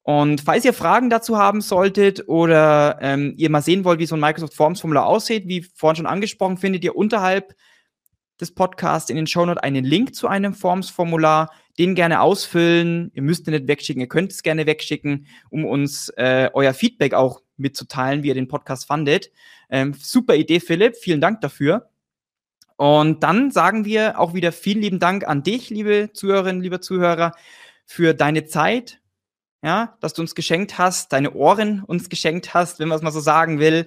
Und 0.00 0.40
falls 0.40 0.64
ihr 0.64 0.72
Fragen 0.72 1.10
dazu 1.10 1.36
haben 1.36 1.60
solltet 1.60 2.26
oder 2.26 2.96
ähm, 3.02 3.34
ihr 3.36 3.50
mal 3.50 3.60
sehen 3.60 3.84
wollt, 3.84 4.00
wie 4.00 4.06
so 4.06 4.16
ein 4.16 4.20
Microsoft 4.20 4.54
Forms 4.54 4.80
Formular 4.80 5.04
aussieht, 5.04 5.46
wie 5.46 5.60
vorhin 5.74 5.96
schon 5.96 6.06
angesprochen, 6.06 6.56
findet 6.56 6.84
ihr 6.84 6.96
unterhalb 6.96 7.54
des 8.40 8.54
Podcasts 8.54 9.10
in 9.10 9.16
den 9.16 9.26
Shownotes 9.26 9.62
einen 9.62 9.84
Link 9.84 10.14
zu 10.14 10.26
einem 10.26 10.54
Forms-Formular. 10.54 11.50
Den 11.78 11.94
gerne 11.94 12.20
ausfüllen. 12.20 13.10
Ihr 13.14 13.22
müsst 13.22 13.46
ihn 13.46 13.52
nicht 13.52 13.68
wegschicken, 13.68 14.00
ihr 14.00 14.08
könnt 14.08 14.32
es 14.32 14.42
gerne 14.42 14.66
wegschicken, 14.66 15.26
um 15.50 15.64
uns 15.64 16.08
äh, 16.16 16.50
euer 16.54 16.74
Feedback 16.74 17.14
auch 17.14 17.42
mitzuteilen, 17.56 18.22
wie 18.22 18.28
ihr 18.28 18.34
den 18.34 18.48
Podcast 18.48 18.86
fandet. 18.86 19.30
Ähm, 19.70 19.94
super 19.94 20.34
Idee, 20.34 20.60
Philipp. 20.60 20.96
Vielen 20.96 21.20
Dank 21.20 21.40
dafür. 21.40 21.90
Und 22.76 23.22
dann 23.22 23.50
sagen 23.50 23.84
wir 23.84 24.20
auch 24.20 24.34
wieder 24.34 24.52
vielen 24.52 24.82
lieben 24.82 24.98
Dank 24.98 25.26
an 25.26 25.42
dich, 25.42 25.70
liebe 25.70 26.10
Zuhörerinnen, 26.12 26.62
liebe 26.62 26.80
Zuhörer, 26.80 27.32
für 27.86 28.14
deine 28.14 28.44
Zeit, 28.44 29.00
ja, 29.62 29.96
dass 30.00 30.12
du 30.12 30.20
uns 30.20 30.34
geschenkt 30.34 30.76
hast, 30.76 31.12
deine 31.12 31.32
Ohren 31.32 31.82
uns 31.82 32.10
geschenkt 32.10 32.52
hast, 32.52 32.78
wenn 32.78 32.88
man 32.88 32.96
es 32.96 33.02
mal 33.02 33.10
so 33.10 33.20
sagen 33.20 33.58
will, 33.58 33.86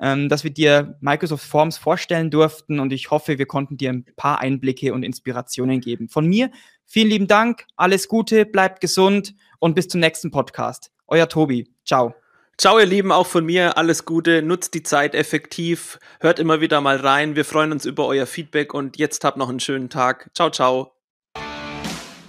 ähm, 0.00 0.28
dass 0.28 0.42
wir 0.42 0.50
dir 0.50 0.98
Microsoft 1.00 1.44
Forms 1.46 1.78
vorstellen 1.78 2.30
durften 2.30 2.80
und 2.80 2.92
ich 2.92 3.10
hoffe, 3.10 3.38
wir 3.38 3.46
konnten 3.46 3.76
dir 3.76 3.90
ein 3.90 4.04
paar 4.16 4.40
Einblicke 4.40 4.92
und 4.92 5.04
Inspirationen 5.04 5.80
geben. 5.80 6.08
Von 6.08 6.26
mir 6.26 6.50
vielen 6.86 7.08
lieben 7.08 7.26
Dank, 7.26 7.66
alles 7.76 8.08
Gute, 8.08 8.46
bleibt 8.46 8.80
gesund 8.80 9.34
und 9.58 9.74
bis 9.74 9.88
zum 9.88 10.00
nächsten 10.00 10.30
Podcast. 10.30 10.90
Euer 11.06 11.28
Tobi. 11.28 11.70
Ciao. 11.84 12.14
Ciao, 12.56 12.78
ihr 12.78 12.86
Lieben, 12.86 13.10
auch 13.10 13.26
von 13.26 13.44
mir 13.44 13.76
alles 13.76 14.04
Gute. 14.04 14.40
Nutzt 14.40 14.74
die 14.74 14.84
Zeit 14.84 15.14
effektiv. 15.14 15.98
Hört 16.20 16.38
immer 16.38 16.60
wieder 16.60 16.80
mal 16.80 16.96
rein. 16.96 17.34
Wir 17.34 17.44
freuen 17.44 17.72
uns 17.72 17.84
über 17.84 18.06
euer 18.06 18.26
Feedback 18.26 18.74
und 18.74 18.96
jetzt 18.96 19.24
habt 19.24 19.36
noch 19.36 19.48
einen 19.48 19.60
schönen 19.60 19.90
Tag. 19.90 20.30
Ciao, 20.34 20.50
ciao. 20.50 20.92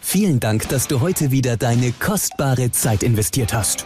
Vielen 0.02 0.40
Dank, 0.40 0.68
dass 0.70 0.88
du 0.88 1.02
heute 1.02 1.32
wieder 1.32 1.58
deine 1.58 1.92
kostbare 1.92 2.72
Zeit 2.72 3.04
investiert 3.04 3.54
hast. 3.54 3.86